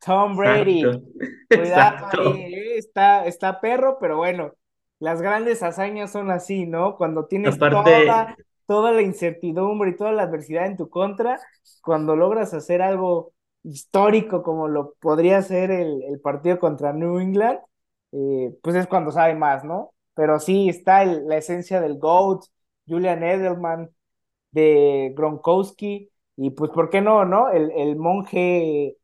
Tom 0.05 0.37
Brady. 0.37 0.83
exacto, 0.83 1.09
Cuidado 1.51 2.07
exacto. 2.09 2.35
¿eh? 2.35 2.77
Está, 2.79 3.27
está 3.27 3.61
perro, 3.61 3.99
pero 4.01 4.19
bueno, 4.19 4.55
las 5.01 5.23
grandes 5.23 5.63
hazañas 5.63 6.13
son 6.13 6.31
así, 6.31 6.67
¿no? 6.67 6.97
Cuando 6.97 7.27
tienes 7.27 7.61
Aparte, 7.61 7.95
toda, 8.07 8.37
toda 8.67 8.93
la 8.93 9.03
incertidumbre 9.03 9.91
y 9.91 9.97
toda 9.97 10.13
la 10.13 10.25
adversidad 10.25 10.67
en 10.67 10.77
tu 10.77 10.89
contra, 10.91 11.39
cuando 11.83 12.17
logras 12.17 12.55
hacer 12.55 12.83
algo 12.83 13.33
histórico 13.63 14.43
como 14.43 14.69
lo 14.69 14.95
podría 15.01 15.43
ser 15.43 15.71
el, 15.71 16.03
el 16.05 16.21
partido 16.21 16.59
contra 16.59 16.93
New 16.93 17.19
England, 17.21 17.59
eh, 18.13 18.55
pues 18.63 18.77
es 18.77 18.87
cuando 18.87 19.11
sabe 19.13 19.35
más, 19.35 19.65
¿no? 19.65 19.93
Pero 20.15 20.41
sí, 20.41 20.69
está 20.69 21.03
el- 21.03 21.27
la 21.29 21.37
esencia 21.37 21.81
del 21.81 21.99
GOAT, 21.99 22.45
Julian 22.87 23.23
Edelman, 23.23 23.91
de 24.53 25.13
Gronkowski, 25.17 26.11
y 26.37 26.51
pues, 26.51 26.71
¿por 26.71 26.91
qué 26.91 27.01
no, 27.01 27.25
no? 27.25 27.51
El, 27.51 27.71
el 27.73 27.97
monje 27.97 28.97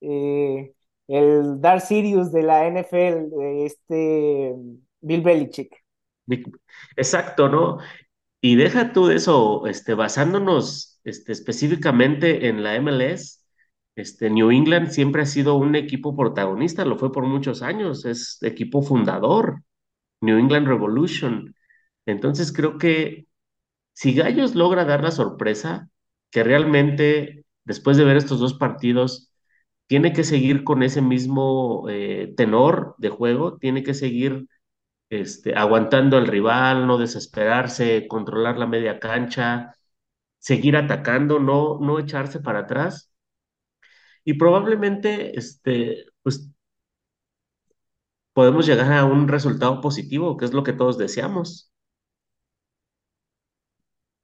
eh, 0.00 0.74
el 1.08 1.60
Dark 1.60 1.82
Sirius 1.82 2.32
de 2.32 2.42
la 2.42 2.66
NFL, 2.66 3.30
de 3.30 3.66
este 3.66 4.54
Bill 5.00 5.22
Belichick. 5.22 5.84
exacto, 6.96 7.48
¿no? 7.48 7.78
Y 8.40 8.56
deja 8.56 8.92
tú 8.92 9.10
eso, 9.10 9.66
este, 9.66 9.94
basándonos 9.94 11.00
este, 11.04 11.32
específicamente 11.32 12.48
en 12.48 12.62
la 12.62 12.76
MLS, 12.76 13.40
este, 13.96 14.30
New 14.30 14.50
England 14.50 14.90
siempre 14.90 15.22
ha 15.22 15.26
sido 15.26 15.56
un 15.56 15.74
equipo 15.74 16.16
protagonista, 16.16 16.84
lo 16.84 16.98
fue 16.98 17.12
por 17.12 17.24
muchos 17.26 17.62
años, 17.62 18.04
es 18.04 18.38
equipo 18.42 18.82
fundador, 18.82 19.62
New 20.20 20.38
England 20.38 20.68
Revolution. 20.68 21.54
Entonces 22.06 22.52
creo 22.52 22.78
que 22.78 23.26
si 23.94 24.14
Gallos 24.14 24.54
logra 24.54 24.84
dar 24.84 25.02
la 25.02 25.10
sorpresa, 25.10 25.90
que 26.30 26.44
realmente 26.44 27.44
después 27.64 27.96
de 27.96 28.04
ver 28.04 28.16
estos 28.16 28.40
dos 28.40 28.54
partidos 28.54 29.32
tiene 29.86 30.12
que 30.12 30.24
seguir 30.24 30.64
con 30.64 30.82
ese 30.82 31.02
mismo 31.02 31.86
eh, 31.88 32.34
tenor 32.36 32.94
de 32.98 33.08
juego, 33.10 33.58
tiene 33.58 33.82
que 33.82 33.94
seguir 33.94 34.46
este, 35.10 35.54
aguantando 35.56 36.16
al 36.16 36.26
rival, 36.26 36.86
no 36.86 36.98
desesperarse, 36.98 38.06
controlar 38.08 38.58
la 38.58 38.66
media 38.66 38.98
cancha, 39.00 39.76
seguir 40.38 40.76
atacando, 40.76 41.40
no, 41.40 41.78
no 41.80 41.98
echarse 42.00 42.40
para 42.40 42.60
atrás. 42.60 43.12
Y 44.24 44.34
probablemente, 44.34 45.36
este, 45.38 46.06
pues, 46.22 46.50
podemos 48.32 48.64
llegar 48.66 48.90
a 48.94 49.04
un 49.04 49.28
resultado 49.28 49.80
positivo, 49.82 50.36
que 50.38 50.46
es 50.46 50.54
lo 50.54 50.62
que 50.64 50.72
todos 50.72 50.96
deseamos. 50.96 51.70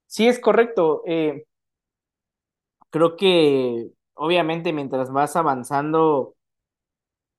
Sí, 0.07 0.27
es 0.29 0.39
correcto. 0.39 1.03
Eh, 1.07 1.45
creo 2.91 3.17
que 3.17 3.91
obviamente 4.15 4.73
mientras 4.73 5.11
vas 5.13 5.37
avanzando 5.37 6.37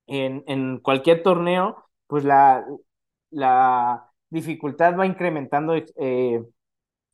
en, 0.08 0.44
en 0.48 0.80
cualquier 0.80 1.24
torneo, 1.24 1.86
pues 2.08 2.24
la, 2.26 2.66
la 3.32 4.10
dificultad 4.30 4.98
va 4.98 5.06
incrementando 5.06 5.76
eh, 5.76 6.44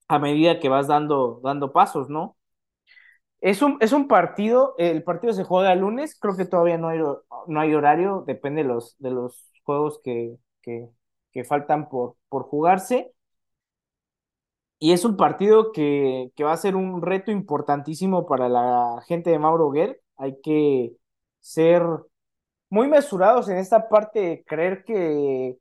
a 0.08 0.20
medida 0.20 0.60
que 0.60 0.70
vas 0.70 0.88
dando, 0.88 1.42
dando 1.44 1.72
pasos, 1.74 2.10
¿no? 2.10 2.38
Es 3.42 3.62
un, 3.64 3.78
es 3.82 3.92
un 3.92 4.08
partido, 4.08 4.76
el 4.78 5.04
partido 5.04 5.34
se 5.34 5.44
juega 5.44 5.74
el 5.74 5.80
lunes, 5.80 6.18
creo 6.20 6.38
que 6.38 6.46
todavía 6.46 6.78
no 6.78 6.90
hay, 6.90 7.00
no 7.48 7.60
hay 7.60 7.74
horario, 7.74 8.24
depende 8.28 8.62
de 8.62 8.68
los, 8.70 8.96
de 9.00 9.12
los 9.12 9.52
juegos 9.64 10.00
que, 10.04 10.38
que, 10.62 10.90
que 11.32 11.44
faltan 11.44 11.90
por, 11.90 12.18
por 12.30 12.44
jugarse. 12.44 13.14
Y 14.80 14.94
es 14.94 15.06
un 15.06 15.16
partido 15.16 15.72
que, 15.72 16.32
que, 16.36 16.44
va 16.44 16.54
a 16.54 16.58
ser 16.58 16.76
un 16.76 17.02
reto 17.04 17.32
importantísimo 17.32 18.26
para 18.26 18.50
la 18.50 19.02
gente 19.08 19.30
de 19.30 19.38
Mauro 19.40 19.70
Guer. 19.70 20.02
Hay 20.18 20.42
que 20.42 20.94
ser 21.40 21.84
muy 22.70 22.88
mesurados 22.88 23.50
en 23.50 23.58
esta 23.58 23.90
parte 23.90 24.44
creer 24.48 24.84
que, 24.86 25.58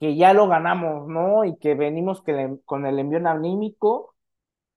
que 0.00 0.16
ya 0.16 0.32
lo 0.32 0.48
ganamos, 0.48 1.08
¿no? 1.08 1.44
Y 1.44 1.56
que 1.58 1.74
venimos 1.74 2.22
que 2.22 2.58
con 2.64 2.86
el 2.86 2.98
envío 2.98 3.26
anímico. 3.28 4.14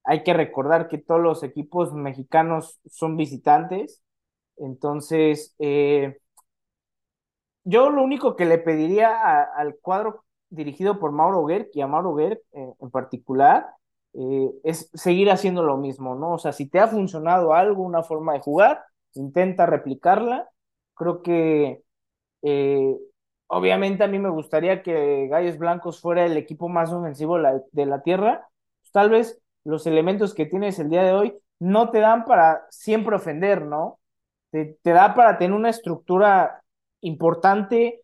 Hay 0.03 0.23
que 0.23 0.33
recordar 0.33 0.87
que 0.89 0.97
todos 0.99 1.21
los 1.21 1.43
equipos 1.43 1.93
mexicanos 1.93 2.79
son 2.87 3.17
visitantes. 3.17 4.03
Entonces, 4.57 5.55
eh, 5.59 6.17
yo 7.63 7.89
lo 7.89 8.03
único 8.03 8.35
que 8.35 8.45
le 8.45 8.57
pediría 8.57 9.43
al 9.43 9.75
cuadro 9.81 10.23
dirigido 10.49 10.99
por 10.99 11.11
Mauro 11.11 11.45
Gerg 11.47 11.69
y 11.73 11.81
a 11.81 11.87
Mauro 11.87 12.15
Gerg 12.17 12.39
eh, 12.53 12.73
en 12.79 12.91
particular 12.91 13.67
eh, 14.13 14.49
es 14.63 14.89
seguir 14.93 15.29
haciendo 15.31 15.63
lo 15.63 15.77
mismo, 15.77 16.15
¿no? 16.15 16.33
O 16.33 16.37
sea, 16.39 16.51
si 16.53 16.67
te 16.67 16.79
ha 16.79 16.87
funcionado 16.87 17.53
algo, 17.53 17.83
una 17.83 18.03
forma 18.03 18.33
de 18.33 18.39
jugar, 18.41 18.83
intenta 19.13 19.65
replicarla. 19.65 20.49
Creo 20.95 21.21
que 21.21 21.81
obviamente 23.51 24.03
a 24.03 24.07
mí 24.07 24.17
me 24.17 24.29
gustaría 24.29 24.81
que 24.81 25.27
Gallos 25.29 25.57
Blancos 25.57 25.99
fuera 26.01 26.25
el 26.25 26.37
equipo 26.37 26.69
más 26.69 26.91
ofensivo 26.91 27.37
de 27.71 27.85
la 27.85 28.01
tierra. 28.01 28.47
tal 28.93 29.09
vez 29.09 29.41
los 29.63 29.85
elementos 29.87 30.33
que 30.33 30.45
tienes 30.45 30.79
el 30.79 30.89
día 30.89 31.03
de 31.03 31.13
hoy 31.13 31.37
no 31.59 31.91
te 31.91 31.99
dan 31.99 32.25
para 32.25 32.65
siempre 32.69 33.15
ofender, 33.15 33.63
¿no? 33.65 33.99
Te, 34.51 34.77
da 34.83 35.13
para 35.15 35.37
tener 35.37 35.55
una 35.55 35.69
estructura 35.69 36.63
importante 37.01 38.01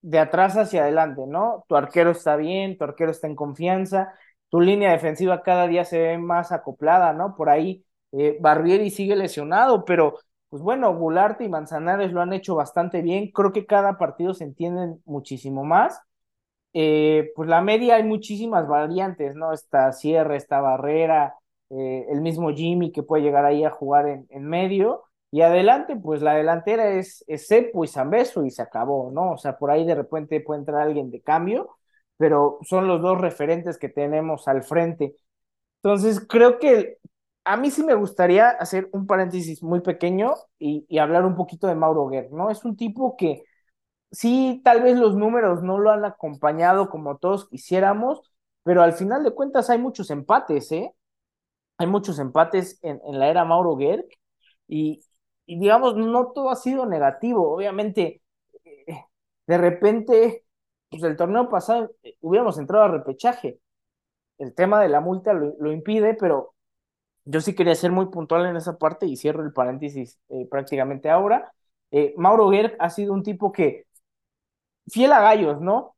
de 0.00 0.18
atrás 0.18 0.56
hacia 0.56 0.82
adelante, 0.82 1.22
¿no? 1.26 1.64
Tu 1.68 1.76
arquero 1.76 2.10
está 2.10 2.36
bien, 2.36 2.78
tu 2.78 2.84
arquero 2.84 3.10
está 3.12 3.26
en 3.28 3.36
confianza, 3.36 4.14
tu 4.48 4.60
línea 4.60 4.92
defensiva 4.92 5.42
cada 5.42 5.66
día 5.68 5.84
se 5.84 5.98
ve 5.98 6.18
más 6.18 6.52
acoplada, 6.52 7.12
¿no? 7.12 7.36
Por 7.36 7.50
ahí 7.50 7.84
eh, 8.12 8.38
Barbieri 8.40 8.90
sigue 8.90 9.16
lesionado, 9.16 9.84
pero 9.84 10.18
pues 10.52 10.62
bueno, 10.62 10.94
Gularte 10.94 11.44
y 11.44 11.48
Manzanares 11.48 12.12
lo 12.12 12.20
han 12.20 12.34
hecho 12.34 12.54
bastante 12.54 13.00
bien, 13.00 13.30
creo 13.32 13.52
que 13.52 13.64
cada 13.64 13.96
partido 13.96 14.34
se 14.34 14.44
entienden 14.44 15.00
muchísimo 15.06 15.64
más. 15.64 15.98
Eh, 16.74 17.32
pues 17.34 17.48
la 17.48 17.62
media 17.62 17.96
hay 17.96 18.04
muchísimas 18.04 18.68
variantes, 18.68 19.34
¿no? 19.34 19.54
Está 19.54 19.90
Sierra, 19.92 20.36
está 20.36 20.60
Barrera, 20.60 21.36
eh, 21.70 22.04
el 22.10 22.20
mismo 22.20 22.50
Jimmy 22.52 22.92
que 22.92 23.02
puede 23.02 23.22
llegar 23.22 23.46
ahí 23.46 23.64
a 23.64 23.70
jugar 23.70 24.06
en, 24.28 24.44
medio. 24.46 25.04
Y 25.30 25.40
adelante, 25.40 25.96
pues 25.96 26.20
la 26.20 26.34
delantera 26.34 26.90
es, 26.90 27.24
es 27.28 27.46
Cepo 27.48 27.84
y 27.84 27.88
Zambeso 27.88 28.44
y 28.44 28.50
se 28.50 28.60
acabó, 28.60 29.10
¿no? 29.10 29.32
O 29.32 29.38
sea, 29.38 29.56
por 29.56 29.70
ahí 29.70 29.86
de 29.86 29.94
repente 29.94 30.42
puede 30.42 30.60
entrar 30.60 30.82
alguien 30.82 31.10
de 31.10 31.22
cambio, 31.22 31.78
pero 32.18 32.58
son 32.62 32.88
los 32.88 33.00
dos 33.00 33.18
referentes 33.18 33.78
que 33.78 33.88
tenemos 33.88 34.48
al 34.48 34.62
frente. 34.64 35.16
Entonces, 35.82 36.20
creo 36.28 36.58
que 36.58 36.98
a 37.44 37.56
mí 37.56 37.70
sí 37.70 37.82
me 37.84 37.94
gustaría 37.94 38.50
hacer 38.50 38.88
un 38.92 39.06
paréntesis 39.06 39.62
muy 39.62 39.80
pequeño 39.80 40.34
y, 40.58 40.86
y 40.88 40.98
hablar 40.98 41.24
un 41.26 41.36
poquito 41.36 41.66
de 41.66 41.74
Mauro 41.74 42.06
Guerra, 42.08 42.28
¿no? 42.32 42.50
Es 42.50 42.64
un 42.64 42.76
tipo 42.76 43.16
que 43.16 43.44
sí, 44.10 44.62
tal 44.64 44.82
vez 44.82 44.96
los 44.98 45.16
números 45.16 45.62
no 45.62 45.78
lo 45.78 45.90
han 45.90 46.04
acompañado 46.04 46.90
como 46.90 47.18
todos 47.18 47.48
quisiéramos, 47.48 48.22
pero 48.64 48.82
al 48.82 48.92
final 48.94 49.24
de 49.24 49.32
cuentas 49.32 49.70
hay 49.70 49.78
muchos 49.78 50.10
empates, 50.10 50.72
¿eh? 50.72 50.94
Hay 51.78 51.86
muchos 51.88 52.18
empates 52.18 52.78
en, 52.82 53.00
en 53.06 53.18
la 53.18 53.28
era 53.28 53.44
Mauro 53.44 53.76
Gerg 53.76 54.06
y, 54.68 55.04
digamos, 55.46 55.96
no 55.96 56.32
todo 56.32 56.50
ha 56.50 56.56
sido 56.56 56.86
negativo. 56.86 57.54
Obviamente, 57.54 58.22
eh, 58.64 59.04
de 59.46 59.58
repente, 59.58 60.46
pues 60.90 61.02
el 61.02 61.16
torneo 61.16 61.48
pasado 61.48 61.92
eh, 62.02 62.16
hubiéramos 62.20 62.58
entrado 62.58 62.84
a 62.84 62.88
repechaje. 62.88 63.60
El 64.38 64.54
tema 64.54 64.80
de 64.82 64.88
la 64.88 65.00
multa 65.00 65.32
lo, 65.34 65.72
impide, 65.72 66.14
pero 66.14 66.51
yo 67.24 67.40
sí 67.40 67.54
quería 67.54 67.74
ser 67.74 67.92
muy 67.92 68.06
puntual 68.06 68.46
en 68.46 68.56
esa 68.56 68.78
parte 68.78 69.06
y 69.06 69.16
cierro 69.16 69.44
el 69.44 69.52
paréntesis 69.52 70.18
eh, 70.28 70.46
prácticamente 70.50 71.10
ahora. 71.10 71.52
Mauro 72.16 72.50
Gerg 72.50 72.74
ha 72.78 72.88
sido 72.88 73.12
un 73.12 73.22
tipo 73.22 73.52
que, 73.52 73.84
fiel 74.88 75.12
a 75.12 75.20
gallos, 75.20 75.60
¿no? 75.60 75.94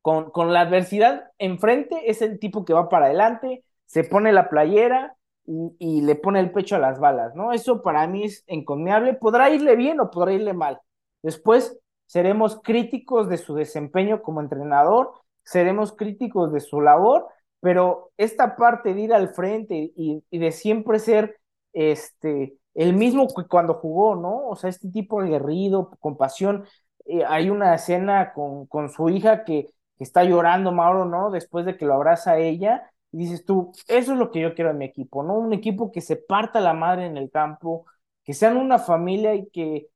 Con, 0.00 0.30
con 0.30 0.52
la 0.52 0.62
adversidad 0.62 1.30
enfrente, 1.38 2.10
es 2.10 2.22
el 2.22 2.38
tipo 2.38 2.64
que 2.64 2.72
va 2.72 2.88
para 2.88 3.06
adelante, 3.06 3.64
se 3.84 4.04
pone 4.04 4.32
la 4.32 4.48
playera, 4.48 5.14
y, 5.46 6.00
le 6.02 6.14
pone 6.16 6.40
el 6.40 6.52
pecho 6.52 6.76
a 6.76 6.78
las 6.78 6.98
balas, 6.98 7.34
¿no? 7.34 7.52
Eso 7.52 7.82
para 7.82 8.06
mí 8.06 8.24
es 8.24 8.44
encomiable. 8.46 9.14
Podrá 9.14 9.50
irle 9.50 9.76
bien 9.76 10.00
o 10.00 10.10
podrá 10.10 10.32
irle 10.32 10.54
mal. 10.54 10.80
Después 11.22 11.78
seremos 12.06 12.60
críticos 12.62 13.28
de 13.28 13.38
su 13.38 13.54
desempeño 13.54 14.22
como 14.22 14.40
entrenador, 14.40 15.12
seremos 15.42 15.92
críticos 15.92 16.52
de 16.52 16.60
su 16.60 16.80
labor, 16.80 17.26
pero 17.64 18.12
esta 18.18 18.56
parte 18.56 18.92
de 18.92 19.00
ir 19.00 19.14
al 19.14 19.30
frente 19.30 19.90
y, 19.96 20.22
de 20.30 20.52
siempre 20.52 20.98
ser 20.98 21.40
este, 21.72 22.58
el 22.74 22.92
mismo 22.92 23.26
que 23.26 23.46
cuando 23.48 23.72
jugó, 23.72 24.16
¿no? 24.16 24.48
O 24.48 24.54
sea, 24.54 24.68
este 24.68 24.90
tipo 24.90 25.20
aguerrido, 25.22 25.88
con 25.98 26.18
pasión. 26.18 26.66
Eh, 27.06 27.24
hay 27.26 27.48
una 27.48 27.74
escena 27.74 28.34
con, 28.34 28.66
con 28.66 28.90
su 28.90 29.08
hija 29.08 29.44
que, 29.44 29.70
está 29.98 30.24
llorando, 30.24 30.72
Mauro, 30.72 31.06
¿no? 31.06 31.30
Después 31.30 31.64
de 31.64 31.78
que 31.78 31.86
lo 31.86 31.94
abraza 31.94 32.36
ella 32.36 32.90
y 33.12 33.18
dices 33.18 33.46
tú, 33.46 33.72
eso 33.88 34.12
es 34.12 34.18
lo 34.18 34.30
que 34.30 34.40
yo 34.42 34.54
quiero 34.54 34.70
en 34.72 34.78
mi 34.78 34.84
equipo, 34.84 35.22
¿no? 35.22 35.34
Un 35.38 35.54
equipo 35.54 35.90
que 35.90 36.02
se 36.02 36.16
parta 36.16 36.60
la 36.60 36.74
madre 36.74 37.06
en 37.06 37.16
el 37.16 37.30
campo, 37.30 37.86
que 38.24 38.34
sean 38.34 38.58
una 38.58 38.78
familia 38.78 39.34
y 39.34 39.48
que, 39.48 39.88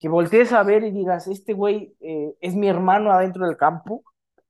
que 0.00 0.08
voltees 0.08 0.52
a 0.52 0.64
ver 0.64 0.82
y 0.82 0.90
digas, 0.90 1.28
este 1.28 1.52
güey 1.52 1.94
eh, 2.00 2.34
es 2.40 2.56
mi 2.56 2.68
hermano 2.68 3.12
adentro 3.12 3.46
del 3.46 3.56
campo 3.56 4.02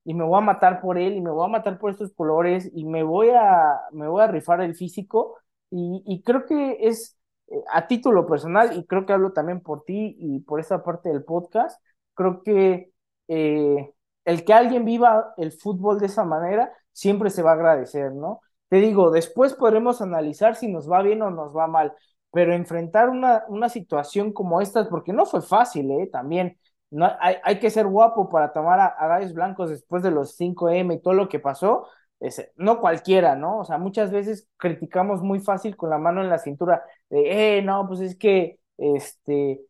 y 0.05 0.15
me 0.15 0.25
voy 0.25 0.39
a 0.39 0.41
matar 0.41 0.81
por 0.81 0.99
él 0.99 1.15
y 1.15 1.21
me 1.21 1.31
voy 1.31 1.45
a 1.47 1.49
matar 1.49 1.79
por 1.79 1.91
estos 1.91 2.13
colores 2.13 2.71
y 2.75 2.85
me 2.85 3.03
voy 3.03 3.31
a, 3.31 3.81
me 3.93 4.09
voy 4.09 4.23
a 4.23 4.27
rifar 4.29 4.61
el 4.61 4.75
físico 4.75 5.39
y, 5.71 6.03
y 6.07 6.23
creo 6.23 6.45
que 6.47 6.79
es 6.81 7.17
eh, 7.49 7.63
a 7.73 7.87
título 7.87 8.27
personal 8.27 8.77
y 8.77 8.85
creo 8.87 9.07
que 9.07 9.13
hablo 9.13 9.33
también 9.33 9.61
por 9.61 9.85
ti 9.85 10.17
y 10.19 10.41
por 10.41 10.61
esa 10.61 10.83
parte 10.83 11.09
del 11.11 11.25
podcast, 11.25 11.81
creo 12.15 12.43
que 12.43 12.93
eh, 13.29 13.93
el 14.25 14.45
que 14.45 14.53
alguien 14.53 14.85
viva 14.85 15.35
el 15.37 15.53
fútbol 15.53 15.99
de 15.99 16.07
esa 16.07 16.25
manera 16.25 16.73
siempre 16.93 17.31
se 17.31 17.43
va 17.43 17.51
a 17.53 17.55
agradecer, 17.55 18.13
¿no? 18.13 18.41
Te 18.69 18.77
digo, 18.77 19.11
después 19.11 19.55
podremos 19.55 20.01
analizar 20.01 20.57
si 20.57 20.69
nos 20.69 20.91
va 20.91 21.03
bien 21.03 21.23
o 21.23 21.31
nos 21.31 21.55
va 21.57 21.67
mal, 21.67 21.93
pero 22.31 22.55
enfrentar 22.55 23.11
una, 23.11 23.45
una 23.49 23.69
situación 23.69 24.33
como 24.33 24.61
esta, 24.61 24.89
porque 24.89 25.13
no 25.13 25.27
fue 25.27 25.43
fácil, 25.43 25.91
¿eh? 25.91 26.09
También 26.11 26.59
no, 26.93 27.11
hay, 27.21 27.37
hay 27.45 27.59
que 27.61 27.71
ser 27.71 27.87
guapo 27.87 28.29
para 28.31 28.53
tomar 28.53 28.81
a, 28.81 28.87
a 28.87 29.09
Gallos 29.09 29.35
Blancos 29.35 29.71
después 29.71 30.03
de 30.03 30.11
los 30.11 30.37
5M 30.37 30.95
y 30.95 31.01
todo 31.03 31.15
lo 31.15 31.29
que 31.29 31.41
pasó, 31.41 31.89
es, 32.21 32.51
no 32.57 32.81
cualquiera, 32.81 33.37
¿no? 33.37 33.61
O 33.61 33.65
sea, 33.65 33.79
muchas 33.79 34.11
veces 34.13 34.49
criticamos 34.59 35.23
muy 35.23 35.41
fácil 35.41 35.77
con 35.77 35.91
la 35.91 35.99
mano 35.99 36.23
en 36.23 36.31
la 36.31 36.39
cintura 36.39 36.83
de, 37.11 37.59
eh, 37.59 37.63
no, 37.63 37.87
pues 37.89 38.01
es 38.01 38.17
que, 38.17 38.61
este, 38.79 39.61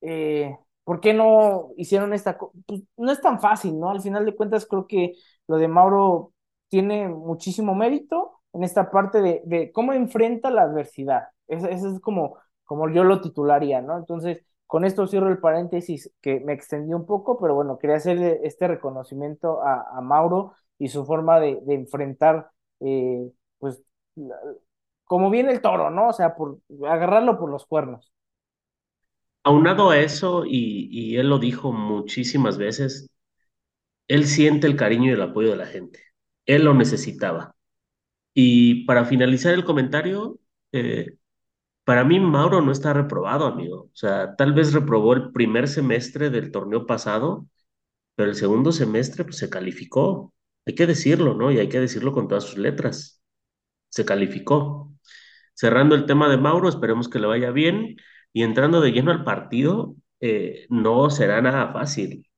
eh, 0.00 0.56
¿por 0.84 1.00
qué 1.00 1.14
no 1.14 1.70
hicieron 1.76 2.12
esta 2.12 2.36
cosa? 2.38 2.52
Pues 2.66 2.82
no 2.96 3.12
es 3.12 3.20
tan 3.20 3.40
fácil, 3.40 3.78
¿no? 3.78 3.90
Al 3.90 4.00
final 4.00 4.24
de 4.24 4.34
cuentas 4.34 4.66
creo 4.66 4.86
que 4.86 5.14
lo 5.46 5.56
de 5.56 5.68
Mauro 5.68 6.32
tiene 6.68 7.08
muchísimo 7.08 7.74
mérito 7.74 8.40
en 8.52 8.64
esta 8.64 8.90
parte 8.90 9.20
de, 9.22 9.42
de 9.44 9.72
cómo 9.72 9.92
enfrenta 9.92 10.50
la 10.50 10.62
adversidad. 10.62 11.28
Eso, 11.48 11.68
es 11.68 12.00
como, 12.00 12.36
como 12.64 12.88
yo 12.90 13.04
lo 13.04 13.20
titularía, 13.20 13.80
¿no? 13.82 13.96
Entonces, 13.98 14.44
con 14.72 14.86
esto 14.86 15.06
cierro 15.06 15.28
el 15.28 15.36
paréntesis 15.36 16.10
que 16.22 16.40
me 16.40 16.54
extendí 16.54 16.94
un 16.94 17.04
poco, 17.04 17.38
pero 17.38 17.54
bueno, 17.54 17.76
quería 17.76 17.96
hacer 17.96 18.40
este 18.42 18.66
reconocimiento 18.68 19.60
a, 19.62 20.00
Mauro 20.00 20.54
y 20.78 20.88
su 20.88 21.04
forma 21.04 21.38
de, 21.40 21.60
enfrentar, 21.68 22.48
eh, 22.80 23.30
pues, 23.58 23.82
como 25.04 25.28
viene 25.28 25.52
el 25.52 25.60
toro, 25.60 25.90
¿no? 25.90 26.08
O 26.08 26.12
sea, 26.14 26.34
agarrarlo 26.88 27.38
por 27.38 27.50
los 27.50 27.66
cuernos. 27.66 28.14
aunado 29.44 29.90
a 29.90 29.98
eso, 29.98 30.46
y, 30.46 30.88
y 30.90 31.18
él 31.18 31.28
lo 31.28 31.38
dijo 31.38 31.70
muchísimas 31.70 32.56
veces, 32.56 33.10
él 34.08 34.24
siente 34.24 34.66
el 34.68 34.76
cariño 34.76 35.10
y 35.10 35.12
el 35.12 35.20
apoyo 35.20 35.50
de 35.50 35.56
la 35.56 35.66
gente. 35.66 36.00
Él 36.46 36.64
lo 36.64 36.72
necesitaba. 36.72 37.54
Y 38.32 38.86
para 38.86 39.04
finalizar 39.04 39.52
el 39.52 39.66
comentario, 39.66 40.38
eh, 40.72 41.18
para 41.84 42.04
mí 42.04 42.20
Mauro 42.20 42.62
no 42.62 42.72
está 42.72 42.92
reprobado, 42.92 43.46
amigo. 43.46 43.84
O 43.84 43.96
sea, 43.96 44.36
tal 44.36 44.52
vez 44.52 44.72
reprobó 44.72 45.14
el 45.14 45.32
primer 45.32 45.68
semestre 45.68 46.30
del 46.30 46.52
torneo 46.52 46.86
pasado, 46.86 47.46
pero 48.16 48.30
el 48.30 48.36
segundo 48.36 48.72
semestre 48.72 49.24
pues, 49.24 49.38
se 49.38 49.50
calificó. 49.50 50.34
Hay 50.66 50.74
que 50.74 50.86
decirlo, 50.86 51.34
¿no? 51.34 51.50
Y 51.52 51.58
hay 51.58 51.68
que 51.68 51.80
decirlo 51.80 52.12
con 52.12 52.28
todas 52.28 52.44
sus 52.44 52.58
letras. 52.58 53.22
Se 53.90 54.04
calificó. 54.04 54.92
Cerrando 55.54 55.94
el 55.94 56.06
tema 56.06 56.28
de 56.28 56.38
Mauro, 56.38 56.68
esperemos 56.68 57.08
que 57.08 57.18
le 57.18 57.26
vaya 57.26 57.50
bien. 57.50 57.96
Y 58.32 58.42
entrando 58.44 58.80
de 58.80 58.92
lleno 58.92 59.10
al 59.12 59.24
partido, 59.24 59.96
eh, 60.20 60.66
no 60.70 61.10
será 61.10 61.42
nada 61.42 61.72
fácil. 61.72 62.28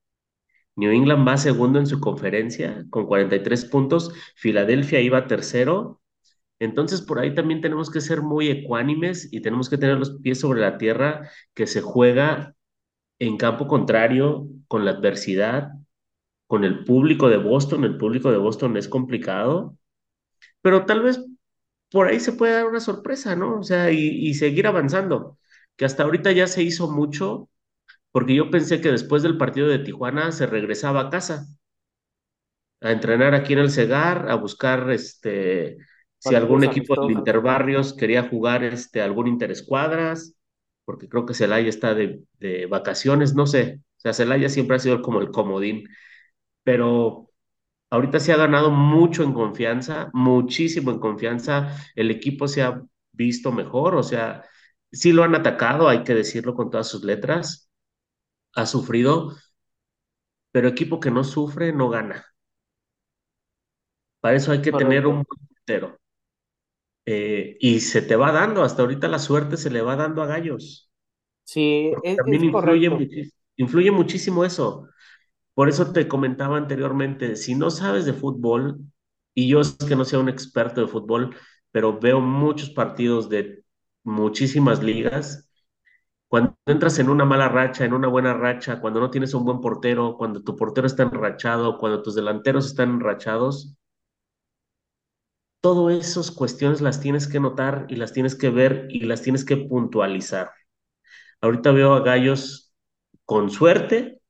New 0.77 0.91
England 0.91 1.27
va 1.27 1.37
segundo 1.37 1.79
en 1.79 1.87
su 1.87 2.01
conferencia 2.01 2.85
con 2.91 3.07
43 3.07 3.65
puntos, 3.67 4.13
Filadelfia 4.37 5.01
iba 5.01 5.27
tercero. 5.27 6.01
Entonces, 6.59 7.03
por 7.03 7.19
ahí 7.19 7.35
también 7.35 7.61
tenemos 7.61 7.91
que 7.91 8.01
ser 8.01 8.23
muy 8.23 8.49
ecuánimes 8.49 9.29
y 9.33 9.43
tenemos 9.43 9.69
que 9.69 9.79
tener 9.79 9.99
los 9.99 10.19
pies 10.21 10.41
sobre 10.41 10.61
la 10.61 10.79
tierra 10.79 11.31
que 11.55 11.67
se 11.67 11.81
juega 11.83 12.55
en 13.19 13.37
campo 13.39 13.67
contrario, 13.69 14.49
con 14.69 14.85
la 14.85 14.93
adversidad, 14.93 15.73
con 16.47 16.65
el 16.65 16.85
público 16.85 17.29
de 17.29 17.39
Boston. 17.39 17.85
El 17.85 17.99
público 17.99 18.31
de 18.31 18.39
Boston 18.39 18.77
es 18.77 18.89
complicado, 18.89 19.77
pero 20.63 20.87
tal 20.87 21.03
vez 21.03 21.21
por 21.91 22.09
ahí 22.09 22.21
se 22.21 22.33
puede 22.33 22.55
dar 22.55 22.67
una 22.67 22.81
sorpresa, 22.81 23.37
¿no? 23.37 23.61
O 23.61 23.63
sea, 23.63 23.91
y, 23.93 23.99
y 23.99 24.35
seguir 24.35 24.67
avanzando, 24.67 25.39
que 25.77 25.85
hasta 25.85 26.05
ahorita 26.05 26.33
ya 26.33 26.47
se 26.47 26.63
hizo 26.63 26.91
mucho 26.91 27.49
porque 28.13 28.35
yo 28.35 28.51
pensé 28.51 28.81
que 28.81 28.93
después 28.93 29.23
del 29.23 29.39
partido 29.39 29.69
de 29.69 29.81
Tijuana 29.81 30.33
se 30.33 30.47
regresaba 30.47 31.03
a 31.03 31.11
casa, 31.11 31.47
a 32.81 32.93
entrenar 32.93 33.35
aquí 33.35 33.53
en 33.55 33.61
el 33.61 33.71
Cegar, 33.71 34.31
a 34.31 34.35
buscar 34.37 34.91
este, 34.91 35.79
si 36.25 36.35
algún 36.35 36.65
equipo 36.65 36.97
de 37.07 37.13
Interbarrios 37.13 37.95
quería 37.95 38.29
jugar 38.29 38.65
este, 38.65 39.03
algún 39.03 39.29
interescuadras, 39.29 40.35
porque 40.85 41.09
creo 41.09 41.27
que 41.27 41.35
Celaya 41.35 41.69
está 41.69 41.95
de, 41.95 42.23
de 42.41 42.67
vacaciones, 42.67 43.35
no 43.35 43.47
sé, 43.47 43.81
o 43.99 44.01
sea, 44.01 44.13
Celaya 44.15 44.49
siempre 44.49 44.77
ha 44.77 44.81
sido 44.81 45.03
como 45.03 45.21
el 45.21 45.31
comodín, 45.31 45.89
pero 46.65 47.31
ahorita 47.91 48.21
se 48.21 48.33
ha 48.33 48.37
ganado 48.37 48.71
mucho 48.71 49.25
en 49.25 49.33
confianza, 49.35 50.11
muchísimo 50.15 50.91
en 50.93 51.01
confianza, 51.01 51.77
el 51.97 52.11
equipo 52.11 52.49
se 52.49 52.63
ha 52.63 52.83
visto 53.13 53.53
mejor, 53.53 53.97
o 53.97 54.03
sea, 54.03 54.45
sí 54.93 55.13
lo 55.13 55.25
han 55.25 55.35
atacado, 55.35 55.89
hay 55.89 56.05
que 56.05 56.15
decirlo 56.15 56.55
con 56.55 56.71
todas 56.71 56.89
sus 56.89 57.05
letras, 57.05 57.71
ha 58.55 58.67
sufrido, 58.67 59.35
pero 60.53 60.69
equipo 60.69 61.01
que 61.01 61.11
no 61.11 61.23
sufre 61.25 61.73
no 61.73 61.91
gana. 61.91 62.25
Para 64.21 64.37
eso 64.37 64.53
hay 64.53 64.63
que 64.63 64.73
tener 64.73 65.07
un 65.07 65.25
portero. 65.25 65.99
Eh, 67.07 67.57
y 67.61 67.81
se 67.81 68.03
te 68.03 68.17
va 68.17 68.33
dando, 68.33 68.63
hasta 68.63 68.83
ahorita 68.83 69.09
la 69.09 69.19
suerte 69.19 69.57
se 69.57 69.71
le 69.71 69.83
va 69.83 69.97
dando 69.97 70.23
a 70.23 70.27
Gallos. 70.27 70.91
Sí, 71.45 71.93
es, 72.03 72.17
también 72.17 72.45
influye, 72.45 72.91
influye 73.57 73.91
muchísimo 73.91 74.45
eso. 74.45 74.89
Por 75.55 75.69
eso 75.69 75.93
te 75.93 76.09
comentaba 76.09 76.57
anteriormente, 76.57 77.37
si 77.37 77.55
no 77.55 77.71
sabes 77.71 78.07
de 78.07 78.13
fútbol, 78.15 78.81
y 79.35 79.49
yo 79.49 79.61
es 79.61 79.75
que 79.77 79.97
no 79.97 80.05
sea 80.05 80.19
un 80.19 80.29
experto 80.29 80.81
de 80.81 80.89
fútbol, 80.89 81.37
pero 81.71 81.99
veo 82.01 82.21
muchos 82.21 82.71
partidos 82.71 83.29
de 83.29 83.65
muchísimas 84.05 84.83
ligas, 84.83 85.49
cuando 86.29 86.57
entras 86.67 86.99
en 86.99 87.09
una 87.11 87.25
mala 87.25 87.49
racha, 87.49 87.85
en 87.85 87.95
una 87.95 88.09
buena 88.09 88.35
racha, 88.35 88.81
cuando 88.81 89.01
no 89.01 89.11
tienes 89.11 89.35
un 89.35 89.45
buen 89.45 89.61
portero, 89.61 90.17
cuando 90.19 90.43
tu 90.43 90.57
portero 90.57 90.87
está 90.87 91.05
enrachado, 91.05 91.79
cuando 91.79 92.03
tus 92.03 92.15
delanteros 92.15 92.67
están 92.67 92.91
enrachados, 92.91 93.77
todas 95.65 95.97
esas 96.07 96.31
cuestiones 96.31 96.83
las 96.83 97.01
tienes 97.01 97.27
que 97.27 97.41
notar 97.41 97.87
y 97.89 97.97
las 97.97 98.13
tienes 98.13 98.35
que 98.35 98.51
ver 98.51 98.87
y 98.91 99.01
las 99.01 99.23
tienes 99.23 99.47
que 99.47 99.57
puntualizar. 99.57 100.51
Ahorita 101.41 101.73
veo 101.73 101.95
a 101.95 102.01
Gallos 102.03 102.75
con 103.25 103.51
suerte, 103.51 104.21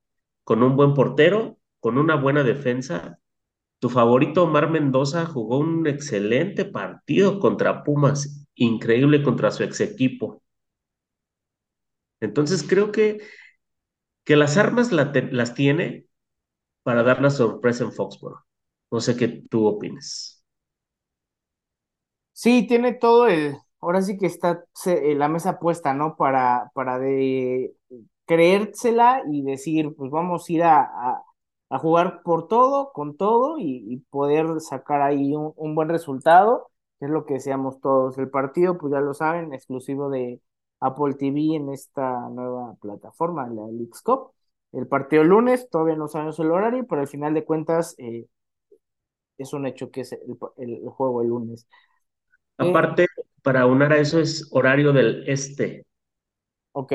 con 0.44 0.62
un 0.62 0.76
buen 0.76 0.94
portero, 0.94 1.58
con 1.80 1.98
una 1.98 2.14
buena 2.14 2.44
defensa. 2.44 3.18
Tu 3.80 3.90
favorito 3.90 4.44
Omar 4.44 4.70
Mendoza 4.70 5.26
jugó 5.26 5.58
un 5.58 5.88
excelente 5.88 6.64
partido 6.66 7.40
contra 7.40 7.82
Pumas, 7.84 8.46
increíble 8.54 9.24
contra 9.24 9.50
su 9.50 9.64
ex 9.64 9.80
equipo. 9.80 10.40
Entonces 12.20 12.62
creo 12.62 12.92
que, 12.92 13.20
que 14.24 14.36
las 14.36 14.56
armas 14.56 14.92
las 14.92 15.54
tiene 15.54 16.06
para 16.84 17.02
dar 17.04 17.22
la 17.22 17.30
sorpresa 17.30 17.84
en 17.84 17.92
Foxborough. 17.92 18.44
No 18.90 19.00
sé 19.00 19.16
qué 19.16 19.28
tú 19.50 19.66
opines. 19.66 20.33
Sí, 22.34 22.66
tiene 22.66 22.92
todo 22.94 23.28
el, 23.28 23.56
ahora 23.80 24.02
sí 24.02 24.18
que 24.18 24.26
está 24.26 24.64
eh, 24.86 25.14
la 25.14 25.28
mesa 25.28 25.58
puesta, 25.60 25.94
¿no? 25.94 26.16
Para, 26.16 26.70
para 26.74 26.98
de 26.98 27.74
creérsela 28.26 29.22
y 29.30 29.42
decir, 29.42 29.94
pues 29.96 30.10
vamos 30.10 30.48
a 30.48 30.52
ir 30.52 30.62
a, 30.64 31.22
a, 31.70 31.78
jugar 31.78 32.22
por 32.22 32.48
todo, 32.48 32.92
con 32.92 33.16
todo 33.16 33.56
y, 33.58 33.98
poder 34.10 34.60
sacar 34.60 35.02
ahí 35.02 35.34
un, 35.34 35.52
un, 35.56 35.74
buen 35.74 35.88
resultado, 35.88 36.70
que 36.98 37.06
es 37.06 37.10
lo 37.12 37.24
que 37.26 37.34
deseamos 37.34 37.80
todos. 37.80 38.18
El 38.18 38.30
partido, 38.30 38.78
pues 38.78 38.92
ya 38.92 39.00
lo 39.00 39.14
saben, 39.14 39.52
exclusivo 39.54 40.10
de, 40.10 40.40
Apple 40.80 41.14
TV 41.14 41.56
en 41.56 41.70
esta 41.70 42.28
nueva 42.30 42.74
plataforma, 42.80 43.48
la 43.48 43.66
Leagues 43.68 44.02
Cup. 44.02 44.32
El 44.72 44.86
partido 44.86 45.24
lunes, 45.24 45.68
todavía 45.70 45.96
no 45.96 46.08
sabemos 46.08 46.38
el 46.40 46.50
horario, 46.50 46.86
pero 46.86 47.00
al 47.00 47.08
final 47.08 47.32
de 47.34 47.44
cuentas 47.44 47.94
eh, 47.98 48.26
es 49.38 49.52
un 49.52 49.66
hecho 49.66 49.90
que 49.90 50.02
es 50.02 50.12
el, 50.12 50.88
juego 50.88 51.22
el 51.22 51.28
lunes. 51.28 51.66
Aparte, 52.56 53.06
para 53.42 53.66
unar 53.66 53.92
a 53.92 53.98
eso 53.98 54.20
es 54.20 54.48
horario 54.52 54.92
del 54.92 55.24
este. 55.28 55.84
Ok. 56.72 56.92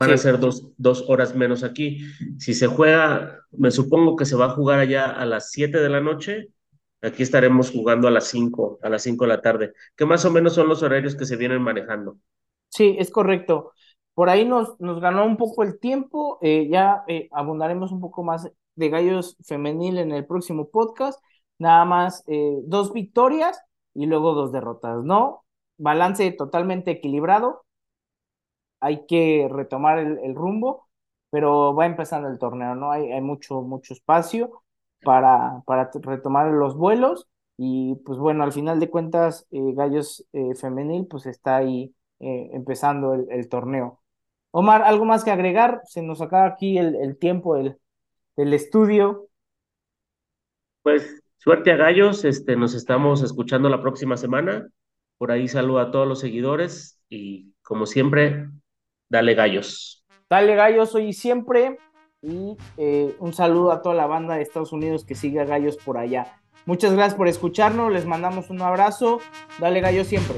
Van 0.00 0.10
a 0.10 0.16
ser 0.16 0.40
dos, 0.40 0.72
dos, 0.78 1.04
horas 1.08 1.34
menos 1.34 1.62
aquí. 1.62 2.00
Si 2.38 2.54
se 2.54 2.66
juega, 2.66 3.40
me 3.52 3.70
supongo 3.70 4.16
que 4.16 4.24
se 4.24 4.34
va 4.34 4.46
a 4.46 4.54
jugar 4.54 4.80
allá 4.80 5.06
a 5.06 5.24
las 5.26 5.50
7 5.50 5.78
de 5.78 5.88
la 5.88 6.00
noche. 6.00 6.48
Aquí 7.02 7.22
estaremos 7.22 7.70
jugando 7.70 8.08
a 8.08 8.10
las 8.10 8.24
5, 8.28 8.80
a 8.82 8.88
las 8.88 9.02
5 9.02 9.24
de 9.24 9.28
la 9.28 9.40
tarde, 9.40 9.72
que 9.96 10.06
más 10.06 10.24
o 10.24 10.30
menos 10.30 10.54
son 10.54 10.68
los 10.68 10.82
horarios 10.82 11.14
que 11.14 11.24
se 11.24 11.36
vienen 11.36 11.62
manejando. 11.62 12.16
Sí, 12.68 12.96
es 12.98 13.10
correcto. 13.10 13.72
Por 14.14 14.28
ahí 14.28 14.44
nos, 14.44 14.78
nos 14.80 15.00
ganó 15.00 15.24
un 15.24 15.36
poco 15.36 15.62
el 15.62 15.78
tiempo. 15.78 16.38
Eh, 16.42 16.68
ya 16.70 17.04
eh, 17.06 17.28
abundaremos 17.32 17.92
un 17.92 18.00
poco 18.00 18.22
más 18.22 18.50
de 18.74 18.88
gallos 18.88 19.36
femenil 19.44 19.98
en 19.98 20.12
el 20.12 20.26
próximo 20.26 20.68
podcast. 20.70 21.22
Nada 21.58 21.84
más 21.84 22.24
eh, 22.26 22.56
dos 22.64 22.92
victorias 22.92 23.60
y 23.94 24.06
luego 24.06 24.34
dos 24.34 24.52
derrotas, 24.52 25.04
¿no? 25.04 25.44
Balance 25.78 26.32
totalmente 26.32 26.90
equilibrado. 26.92 27.64
Hay 28.80 29.06
que 29.06 29.48
retomar 29.50 29.98
el, 29.98 30.34
rumbo, 30.34 30.88
pero 31.30 31.74
va 31.74 31.86
empezando 31.86 32.28
el 32.28 32.38
torneo, 32.38 32.74
¿no? 32.74 32.90
Hay, 32.90 33.12
hay 33.12 33.20
mucho, 33.20 33.62
mucho 33.62 33.94
espacio 33.94 34.62
para, 35.04 35.62
para 35.66 35.90
retomar 35.94 36.48
los 36.52 36.76
vuelos. 36.76 37.28
Y 37.56 37.96
pues 38.04 38.18
bueno, 38.18 38.44
al 38.44 38.52
final 38.52 38.80
de 38.80 38.90
cuentas, 38.90 39.46
Gallos 39.50 40.26
Femenil 40.60 41.06
pues 41.06 41.26
está 41.26 41.56
ahí 41.56 41.94
eh, 42.22 42.50
empezando 42.52 43.14
el, 43.14 43.48
torneo. 43.48 44.00
Omar, 44.52 44.82
¿algo 44.82 45.04
más 45.04 45.24
que 45.24 45.32
agregar? 45.32 45.80
Se 45.86 46.02
nos 46.02 46.20
acaba 46.20 46.46
aquí 46.46 46.78
el, 46.78 47.18
tiempo 47.18 47.56
del, 47.56 48.54
estudio. 48.54 49.28
Pues 50.82 51.21
suerte 51.42 51.72
a 51.72 51.76
Gallos, 51.76 52.24
este, 52.24 52.54
nos 52.54 52.72
estamos 52.72 53.20
escuchando 53.20 53.68
la 53.68 53.82
próxima 53.82 54.16
semana. 54.16 54.68
Por 55.18 55.32
ahí 55.32 55.48
saludo 55.48 55.80
a 55.80 55.90
todos 55.90 56.06
los 56.06 56.20
seguidores 56.20 57.00
y 57.08 57.52
como 57.62 57.86
siempre, 57.86 58.48
dale 59.08 59.34
Gallos. 59.34 60.04
Dale 60.30 60.54
Gallos 60.54 60.94
hoy 60.94 61.08
y 61.08 61.12
siempre 61.12 61.78
y 62.22 62.56
eh, 62.76 63.16
un 63.18 63.32
saludo 63.32 63.72
a 63.72 63.82
toda 63.82 63.96
la 63.96 64.06
banda 64.06 64.36
de 64.36 64.42
Estados 64.42 64.72
Unidos 64.72 65.04
que 65.04 65.16
sigue 65.16 65.40
a 65.40 65.44
Gallos 65.44 65.76
por 65.78 65.98
allá. 65.98 66.40
Muchas 66.64 66.92
gracias 66.92 67.16
por 67.16 67.26
escucharnos, 67.26 67.92
les 67.92 68.06
mandamos 68.06 68.48
un 68.48 68.62
abrazo, 68.62 69.18
dale 69.58 69.80
Gallos 69.80 70.06
siempre. 70.06 70.36